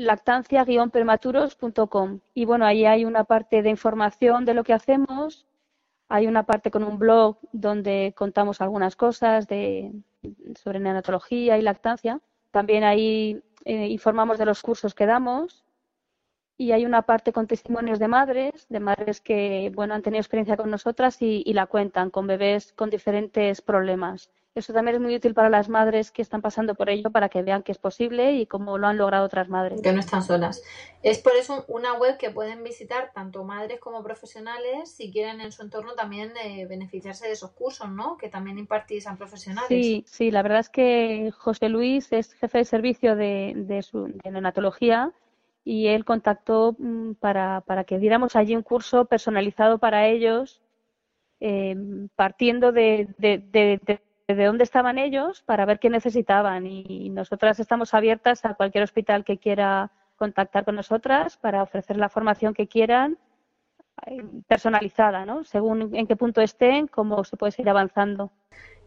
[0.00, 5.46] www.lactancia-prematuros.com y bueno, ahí hay una parte de información de lo que hacemos,
[6.08, 9.92] hay una parte con un blog donde contamos algunas cosas de,
[10.60, 12.20] sobre neonatología y lactancia.
[12.50, 15.64] También ahí eh, informamos de los cursos que damos
[16.56, 20.56] y hay una parte con testimonios de madres, de madres que bueno han tenido experiencia
[20.56, 24.30] con nosotras y la cuentan con bebés con diferentes problemas.
[24.54, 27.42] Eso también es muy útil para las madres que están pasando por ello para que
[27.42, 29.80] vean que es posible y cómo lo han logrado otras madres.
[29.80, 30.62] Que no están solas.
[31.02, 35.52] Es por eso una web que pueden visitar tanto madres como profesionales si quieren en
[35.52, 38.16] su entorno también eh, beneficiarse de esos cursos, ¿no?
[38.16, 39.68] Que también impartís a profesionales.
[39.68, 44.06] Sí, sí, la verdad es que José Luis es jefe de servicio de, de, su,
[44.06, 45.12] de neonatología
[45.64, 50.60] y él contactó mm, para, para que diéramos allí un curso personalizado para ellos,
[51.38, 51.76] eh,
[52.16, 54.00] partiendo de, de, de, de,
[54.36, 56.66] de dónde estaban ellos para ver qué necesitaban.
[56.66, 62.08] Y nosotras estamos abiertas a cualquier hospital que quiera contactar con nosotras para ofrecer la
[62.08, 63.18] formación que quieran
[64.06, 65.44] eh, personalizada, ¿no?
[65.44, 68.30] Según en qué punto estén, cómo se puede seguir avanzando.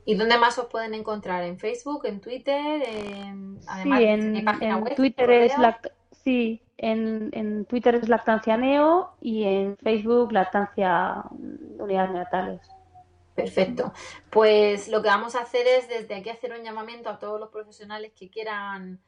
[0.05, 1.43] ¿Y dónde más os pueden encontrar?
[1.43, 2.05] ¿En Facebook?
[2.05, 2.83] ¿En Twitter?
[2.85, 3.57] En...
[3.67, 8.09] Además, sí, en, mi página en web, Twitter es lact- sí, en, en Twitter es
[8.09, 11.23] Lactancia Neo y en Facebook Lactancia
[11.79, 12.72] Unidades Neonatales.
[13.35, 13.93] Perfecto.
[14.29, 17.49] Pues lo que vamos a hacer es desde aquí hacer un llamamiento a todos los
[17.49, 19.01] profesionales que quieran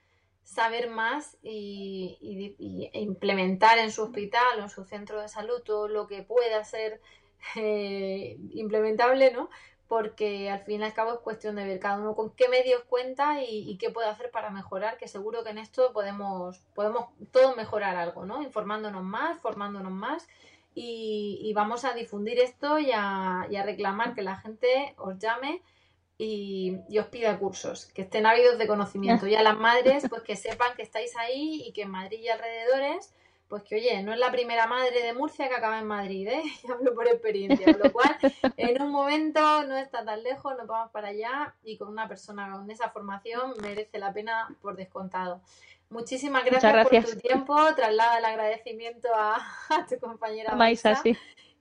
[0.43, 5.87] saber más y, y- implementar en su hospital o en su centro de salud todo
[5.87, 7.01] lo que pueda ser
[7.55, 9.49] eh, implementable, ¿no?
[9.87, 12.83] Porque al fin y al cabo es cuestión de ver cada uno con qué medios
[12.85, 17.05] cuenta y, y qué puede hacer para mejorar, que seguro que en esto podemos, podemos
[17.31, 18.41] todos mejorar algo, ¿no?
[18.41, 20.27] Informándonos más, formándonos más
[20.75, 25.17] y, y vamos a difundir esto y a, y a reclamar que la gente os
[25.17, 25.63] llame
[26.17, 29.25] y, y os pida cursos, que estén ávidos de conocimiento.
[29.25, 32.27] Y a las madres, pues que sepan que estáis ahí y que en Madrid y
[32.27, 33.13] alrededores,
[33.47, 36.43] pues que oye, no es la primera madre de Murcia que acaba en Madrid, ¿eh?
[36.63, 38.17] Y hablo por experiencia, con lo cual
[38.57, 42.51] en un momento no está tan lejos, nos vamos para allá y con una persona
[42.51, 45.41] con esa formación merece la pena por descontado.
[45.89, 49.35] Muchísimas gracias, por tu tiempo, traslada el agradecimiento a,
[49.69, 51.03] a tu compañera Maisa, Maisa.
[51.03, 51.17] sí.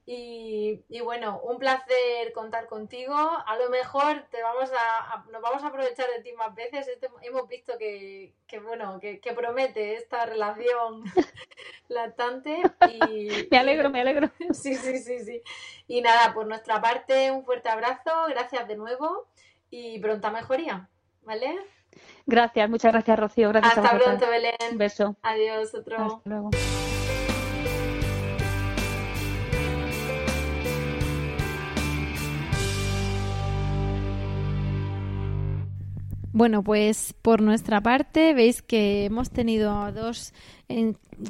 [0.06, 3.14] Y, y bueno, un placer contar contigo.
[3.16, 6.86] A lo mejor te vamos a, a- nos vamos a aprovechar de ti más veces.
[6.88, 11.04] Este- hemos visto que, que, bueno, que, que promete esta relación
[11.88, 12.60] lactante.
[12.90, 14.30] Y, Me alegro, me alegro.
[14.52, 15.42] Sí, sí, sí, sí.
[15.86, 18.10] Y nada, por nuestra parte, un fuerte abrazo.
[18.28, 19.26] Gracias de nuevo
[19.70, 20.88] y pronta mejoría.
[21.22, 21.58] ¿Vale?
[22.26, 23.48] Gracias, muchas gracias, Rocío.
[23.50, 24.54] Gracias Hasta pronto, Belén.
[24.72, 25.16] Un beso.
[25.22, 25.98] Adiós, otro.
[25.98, 26.50] Hasta luego.
[36.34, 40.34] Bueno, pues por nuestra parte veis que hemos tenido dos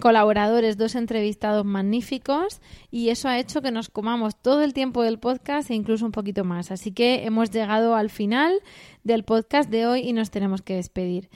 [0.01, 5.19] colaboradores, dos entrevistados magníficos y eso ha hecho que nos comamos todo el tiempo del
[5.19, 6.71] podcast e incluso un poquito más.
[6.71, 8.55] Así que hemos llegado al final
[9.03, 11.29] del podcast de hoy y nos tenemos que despedir.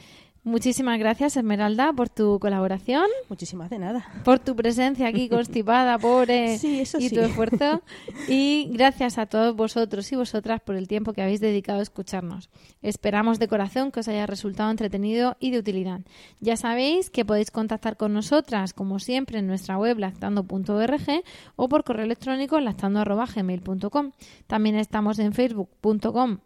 [0.49, 3.05] Muchísimas gracias, Esmeralda, por tu colaboración.
[3.28, 4.09] Muchísimas de nada.
[4.24, 7.14] Por tu presencia aquí constipada, pobre, Sí, eso y sí.
[7.14, 7.82] tu esfuerzo.
[8.28, 12.49] Y gracias a todos vosotros y vosotras por el tiempo que habéis dedicado a escucharnos.
[12.80, 16.01] Esperamos de corazón que os haya resultado entretenido y de utilidad.
[16.40, 21.22] Ya sabéis que podéis contactar con nosotras, como siempre, en nuestra web lactando.org
[21.57, 24.12] o por correo electrónico lactando.gmail.com.
[24.46, 26.38] También estamos en facebook.com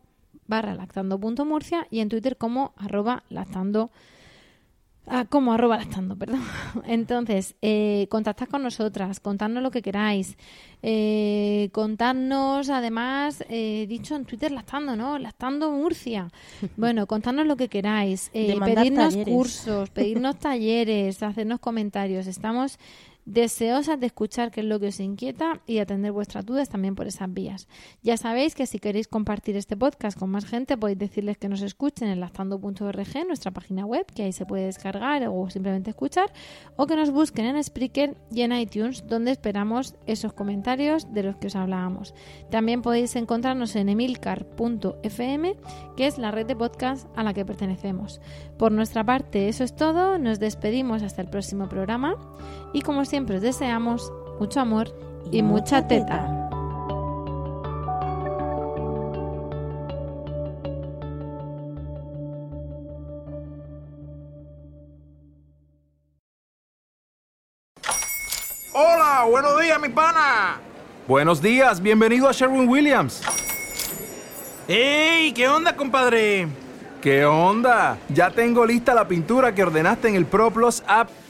[0.53, 3.91] barra lactando.murcia y en Twitter como arroba lactando
[5.07, 6.43] Ah, como arroba lactando, perdón.
[6.87, 10.37] Entonces, eh, contactad con nosotras, contadnos lo que queráis.
[10.81, 15.19] Eh, contadnos, además, eh, dicho en Twitter lactando, ¿no?
[15.19, 16.29] Lactando Murcia.
[16.77, 18.31] Bueno, contadnos lo que queráis.
[18.33, 19.35] Eh, pedirnos talleres.
[19.35, 22.27] cursos, pedirnos talleres, hacernos comentarios.
[22.29, 22.79] Estamos
[23.25, 27.07] deseosas de escuchar qué es lo que os inquieta y atender vuestras dudas también por
[27.07, 27.69] esas vías.
[28.03, 31.63] Ya sabéis que si queréis compartir este podcast con más gente, podéis decirles que nos
[31.63, 36.33] escuchen en lactando.org, nuestra página web, que ahí se puede descargar o simplemente escuchar,
[36.77, 41.37] o que nos busquen en Spreaker y en iTunes, donde esperamos esos comentarios de los
[41.37, 42.15] que os hablábamos.
[42.51, 45.57] También podéis encontrarnos en emilcar.fm,
[45.97, 48.21] que es la red de podcast a la que pertenecemos.
[48.59, 50.19] Por nuestra parte, eso es todo.
[50.19, 52.17] Nos despedimos hasta el próximo programa
[52.73, 54.11] y como siempre os deseamos
[54.41, 54.89] mucho amor
[55.31, 56.27] y, mucha teta.
[68.73, 70.59] Hola, buenos días, mi pana.
[71.07, 73.23] Buenos días, bienvenido a Sherwin Williams.
[74.67, 75.35] ¡Ey!
[75.35, 76.49] ¿Qué onda, compadre?
[77.03, 77.99] ¿Qué onda?
[78.09, 81.11] Ya tengo lista la pintura que ordenaste en el ProPlus app.